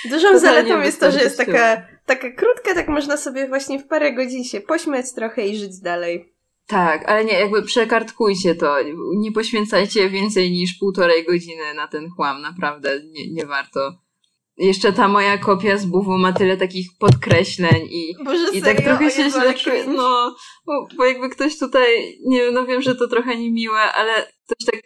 Dużą 0.09 0.39
zaletą 0.39 0.81
jest 0.81 0.99
to, 0.99 1.11
że 1.11 1.19
jest 1.19 1.37
taka, 1.37 1.87
taka 2.05 2.31
krótka, 2.31 2.73
tak 2.73 2.87
można 2.87 3.17
sobie 3.17 3.47
właśnie 3.47 3.79
w 3.79 3.87
parę 3.87 4.13
godzin 4.13 4.43
się 4.43 4.61
pośmiać 4.61 5.05
trochę 5.15 5.47
i 5.47 5.57
żyć 5.57 5.79
dalej. 5.79 6.33
Tak, 6.67 7.09
ale 7.09 7.25
nie, 7.25 7.33
jakby 7.33 7.63
przekartkujcie 7.63 8.55
to. 8.55 8.75
Nie 9.15 9.31
poświęcajcie 9.31 10.09
więcej 10.09 10.51
niż 10.51 10.73
półtorej 10.73 11.25
godziny 11.25 11.73
na 11.75 11.87
ten 11.87 12.09
chłam, 12.09 12.41
naprawdę 12.41 12.99
nie, 13.11 13.31
nie 13.31 13.45
warto. 13.45 13.93
Jeszcze 14.57 14.93
ta 14.93 15.07
moja 15.07 15.37
kopia 15.37 15.77
z 15.77 15.85
buwu 15.85 16.17
ma 16.17 16.33
tyle 16.33 16.57
takich 16.57 16.87
podkreśleń 16.99 17.87
i, 17.89 18.15
Boże, 18.25 18.51
i 18.53 18.61
tak 18.61 18.81
trochę 18.81 19.11
się 19.11 19.29
źle 19.29 19.53
czuję. 19.53 19.87
No, 19.87 20.35
bo, 20.65 20.87
bo 20.97 21.05
jakby 21.05 21.29
ktoś 21.29 21.59
tutaj, 21.59 22.19
nie 22.25 22.51
no 22.51 22.65
wiem, 22.65 22.81
że 22.81 22.95
to 22.95 23.07
trochę 23.07 23.37
niemiłe, 23.37 23.79
ale 23.79 24.13
ktoś 24.45 24.65
tak 24.71 24.81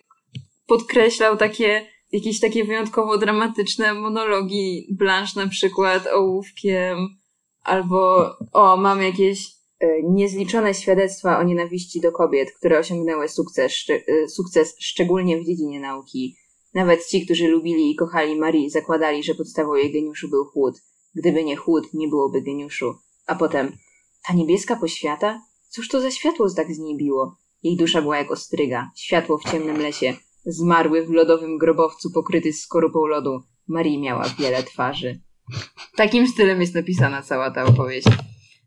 podkreślał 0.68 1.38
takie, 1.38 1.88
jakieś 2.12 2.40
takie 2.40 2.66
wyjątkowo 2.66 3.18
dramatyczne 3.18 3.94
monologi 3.94 4.88
Blanche 4.92 5.40
na 5.40 5.48
przykład 5.48 6.08
ołówkiem, 6.08 6.98
albo 7.64 8.30
o, 8.54 8.78
mam 8.78 9.02
jakieś 9.02 9.58
E, 9.80 10.04
niezliczone 10.04 10.74
świadectwa 10.74 11.40
o 11.40 11.44
nienawiści 11.44 12.02
do 12.02 12.12
kobiet, 12.12 12.52
które 12.52 12.80
osiągnęły 12.80 13.30
sukces, 13.30 13.86
e, 13.90 14.28
sukces 14.28 14.76
szczególnie 14.80 15.38
w 15.38 15.46
dziedzinie 15.46 15.80
nauki. 15.80 16.36
Nawet 16.74 17.08
ci, 17.08 17.26
którzy 17.26 17.48
lubili 17.48 17.92
i 17.92 17.96
kochali 17.96 18.36
Marii, 18.36 18.70
zakładali, 18.70 19.24
że 19.24 19.36
podstawą 19.36 19.76
jej 19.76 19.92
geniuszu 19.92 20.30
był 20.30 20.46
chłód. 20.46 20.76
Gdyby 21.16 21.44
nie 21.44 21.56
chłód, 21.56 21.94
nie 21.94 22.08
byłoby 22.08 22.42
geniuszu. 22.42 22.96
A 23.28 23.36
potem, 23.36 23.78
ta 24.28 24.34
niebieska 24.34 24.76
poświata? 24.76 25.42
Cóż 25.70 25.90
to 25.90 26.02
za 26.02 26.12
światło 26.12 26.48
tak 26.56 26.74
z 26.74 26.80
niej 26.80 26.98
biło? 26.98 27.36
Jej 27.64 27.78
dusza 27.78 28.02
była 28.02 28.18
jak 28.18 28.32
ostryga, 28.32 28.92
światło 28.96 29.38
w 29.38 29.52
ciemnym 29.52 29.78
lesie, 29.78 30.14
zmarły 30.48 31.06
w 31.06 31.10
lodowym 31.10 31.58
grobowcu 31.58 32.12
pokryty 32.12 32.54
skorupą 32.54 33.06
lodu. 33.06 33.44
Marii 33.68 34.02
miała 34.02 34.26
wiele 34.40 34.64
twarzy. 34.64 35.20
Takim 35.96 36.28
stylem 36.28 36.62
jest 36.62 36.76
napisana 36.76 37.22
cała 37.22 37.52
ta 37.52 37.64
opowieść. 37.64 38.08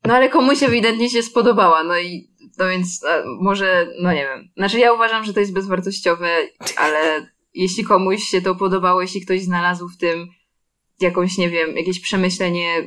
No 0.04 0.14
ale 0.14 0.28
komuś 0.28 0.62
ewidentnie 0.62 1.10
się 1.10 1.22
spodobała, 1.22 1.84
no 1.84 1.98
i 1.98 2.30
no 2.58 2.68
więc 2.68 3.00
może, 3.40 3.92
no 4.00 4.12
nie 4.12 4.22
wiem. 4.22 4.48
Znaczy 4.56 4.78
ja 4.78 4.92
uważam, 4.92 5.24
że 5.24 5.34
to 5.34 5.40
jest 5.40 5.52
bezwartościowe, 5.52 6.28
ale 6.76 7.30
jeśli 7.54 7.84
komuś 7.84 8.22
się 8.22 8.42
to 8.42 8.54
podobało, 8.54 9.02
jeśli 9.02 9.20
ktoś 9.20 9.42
znalazł 9.42 9.88
w 9.88 9.96
tym 9.96 10.28
jakąś, 11.00 11.38
nie 11.38 11.50
wiem, 11.50 11.76
jakieś 11.76 12.00
przemyślenie, 12.00 12.84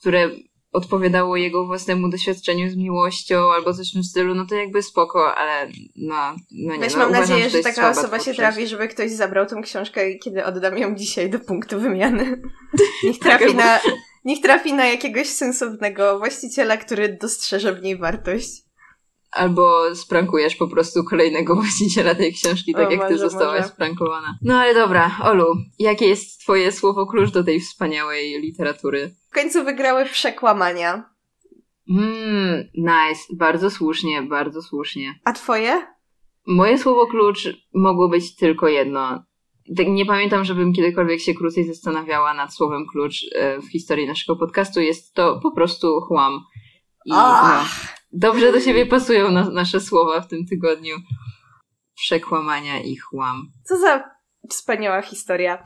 które 0.00 0.30
odpowiadało 0.76 1.36
jego 1.36 1.66
własnemu 1.66 2.08
doświadczeniu 2.08 2.70
z 2.70 2.76
miłością 2.76 3.52
albo 3.52 3.74
coś 3.74 3.90
w 3.90 3.92
tym 3.92 4.04
stylu, 4.04 4.34
no 4.34 4.46
to 4.46 4.54
jakby 4.54 4.82
spoko, 4.82 5.34
ale 5.34 5.68
no, 5.96 6.36
no 6.50 6.74
nie. 6.74 6.80
Weź 6.80 6.92
no, 6.92 6.98
mam 6.98 7.10
uważam, 7.10 7.30
nadzieję, 7.30 7.50
że, 7.50 7.60
taka 7.60 7.90
osoba 7.90 8.18
się 8.18 8.34
trafi, 8.34 8.66
żeby 8.66 8.88
ktoś 8.88 9.10
zabrał 9.10 9.46
tą 9.46 9.62
książkę, 9.62 10.14
kiedy 10.14 10.44
oddam 10.44 10.78
ją 10.78 10.94
dzisiaj 10.94 11.30
do 11.30 11.38
punktu 11.38 11.80
wymiany. 11.80 12.42
Niech 13.04 13.18
trafi 13.18 13.54
na 13.54 13.80
Niech 14.26 14.40
trafi 14.40 14.74
na 14.74 14.86
jakiegoś 14.86 15.28
sensownego 15.28 16.18
właściciela, 16.18 16.76
który 16.76 17.16
dostrzeże 17.20 17.74
w 17.74 17.82
niej 17.82 17.96
wartość. 17.96 18.65
Albo 19.36 19.94
sprankujesz 19.94 20.56
po 20.56 20.68
prostu 20.68 21.04
kolejnego 21.04 21.54
właściciela 21.60 22.14
tej 22.14 22.32
książki, 22.32 22.72
tak 22.72 22.88
o, 22.88 22.90
jak 22.90 23.00
może, 23.00 23.14
ty 23.14 23.18
zostałaś 23.18 23.60
może. 23.60 23.72
sprankowana. 23.72 24.38
No 24.42 24.54
ale 24.54 24.74
dobra, 24.74 25.16
Olu, 25.22 25.46
jakie 25.78 26.08
jest 26.08 26.40
twoje 26.40 26.72
słowo 26.72 27.06
klucz 27.06 27.30
do 27.30 27.44
tej 27.44 27.60
wspaniałej 27.60 28.40
literatury? 28.40 29.14
W 29.30 29.34
końcu 29.34 29.64
wygrały 29.64 30.04
przekłamania. 30.04 31.04
Mmm, 31.88 32.64
nice. 32.74 33.22
Bardzo 33.36 33.70
słusznie, 33.70 34.22
bardzo 34.22 34.62
słusznie. 34.62 35.14
A 35.24 35.32
twoje? 35.32 35.86
Moje 36.46 36.78
słowo 36.78 37.06
klucz 37.06 37.48
mogło 37.74 38.08
być 38.08 38.36
tylko 38.36 38.68
jedno. 38.68 39.24
Tak, 39.76 39.86
nie 39.88 40.06
pamiętam, 40.06 40.44
żebym 40.44 40.72
kiedykolwiek 40.72 41.20
się 41.20 41.34
krócej 41.34 41.64
zastanawiała 41.64 42.34
nad 42.34 42.54
słowem 42.54 42.86
klucz 42.92 43.16
e, 43.34 43.60
w 43.60 43.70
historii 43.70 44.06
naszego 44.06 44.36
podcastu. 44.36 44.80
Jest 44.80 45.14
to 45.14 45.40
po 45.42 45.50
prostu 45.50 46.00
chłam. 46.00 46.40
I 47.04 47.10
no, 47.10 47.64
dobrze 48.16 48.52
do 48.52 48.60
siebie 48.60 48.86
pasują 48.86 49.30
na, 49.30 49.50
nasze 49.50 49.80
słowa 49.80 50.20
w 50.20 50.28
tym 50.28 50.46
tygodniu. 50.46 50.96
Przekłamania 51.94 52.80
i 52.80 52.96
chłam. 52.96 53.42
Co 53.64 53.78
za 53.78 54.04
wspaniała 54.50 55.02
historia. 55.02 55.64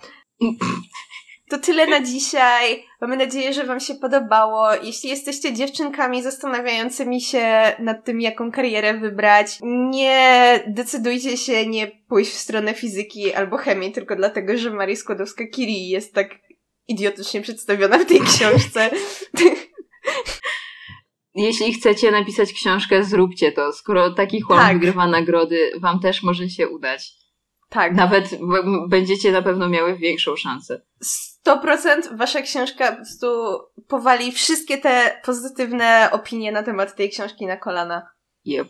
To 1.51 1.59
tyle 1.59 1.87
na 1.87 2.03
dzisiaj. 2.03 2.87
Mamy 3.01 3.17
nadzieję, 3.17 3.53
że 3.53 3.65
Wam 3.65 3.81
się 3.81 3.95
podobało. 3.95 4.75
Jeśli 4.83 5.11
jesteście 5.11 5.53
dziewczynkami 5.53 6.23
zastanawiającymi 6.23 7.21
się 7.21 7.73
nad 7.79 8.05
tym, 8.05 8.21
jaką 8.21 8.53
karierę 8.53 8.99
wybrać, 8.99 9.59
nie 9.63 10.61
decydujcie 10.67 11.37
się 11.37 11.67
nie 11.67 11.87
pójść 12.09 12.31
w 12.31 12.39
stronę 12.39 12.75
fizyki 12.75 13.35
albo 13.35 13.57
chemii, 13.57 13.93
tylko 13.93 14.17
dlatego, 14.17 14.59
że 14.59 14.71
Maria 14.71 14.97
Skłodowska-Curie 14.97 15.89
jest 15.89 16.15
tak 16.15 16.39
idiotycznie 16.89 17.41
przedstawiona 17.41 17.99
w 17.99 18.07
tej 18.07 18.21
książce. 18.21 18.91
Jeśli 21.41 21.75
chcecie 21.75 22.11
napisać 22.11 22.53
książkę, 22.53 23.05
zróbcie 23.05 23.53
to. 23.53 23.73
Skoro 23.73 24.11
taki 24.11 24.41
chłop 24.41 24.59
tak. 24.59 24.73
wygrywa 24.75 25.07
nagrody, 25.07 25.73
Wam 25.81 26.01
też 26.01 26.23
może 26.23 26.51
się 26.51 26.69
udać. 26.69 27.13
Tak. 27.69 27.95
Nawet 27.95 28.31
będziecie 28.89 29.33
na 29.33 29.43
pewno 29.43 29.69
miały 29.69 29.97
większą 29.97 30.37
szansę. 30.37 30.81
100% 31.47 32.17
wasza 32.17 32.43
książka 32.43 32.91
po 32.91 32.97
prostu 32.97 33.27
powali 33.89 34.33
wszystkie 34.33 34.79
te 34.79 35.21
pozytywne 35.25 36.09
opinie 36.13 36.53
na 36.53 36.63
temat 36.63 36.97
tej 36.97 37.11
książki 37.11 37.47
na 37.47 37.57
kolana. 37.57 38.11
Yep. 38.47 38.69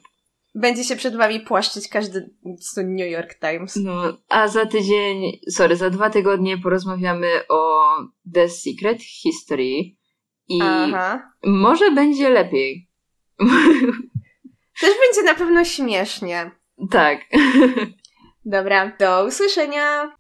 Będzie 0.55 0.85
się 0.85 0.97
przed 0.97 1.17
wami 1.17 1.41
płaszczyć 1.41 1.89
każdy 1.89 2.31
New 2.77 3.11
York 3.11 3.35
Times. 3.35 3.77
No, 3.77 4.03
a 4.29 4.49
za 4.49 4.67
tydzień, 4.67 5.41
sorry, 5.51 5.77
za 5.77 5.91
dwa 5.91 6.11
tygodnie 6.11 6.59
porozmawiamy 6.59 7.29
o 7.49 7.89
The 8.35 8.49
Secret 8.49 9.03
History 9.03 10.00
i 10.51 10.59
Aha. 10.63 11.33
może 11.45 11.91
będzie 11.91 12.29
lepiej. 12.29 12.89
Też 14.81 14.91
będzie 15.07 15.23
na 15.25 15.35
pewno 15.35 15.65
śmiesznie. 15.65 16.51
Tak. 16.91 17.19
Dobra, 18.45 18.93
do 18.99 19.25
usłyszenia! 19.25 20.13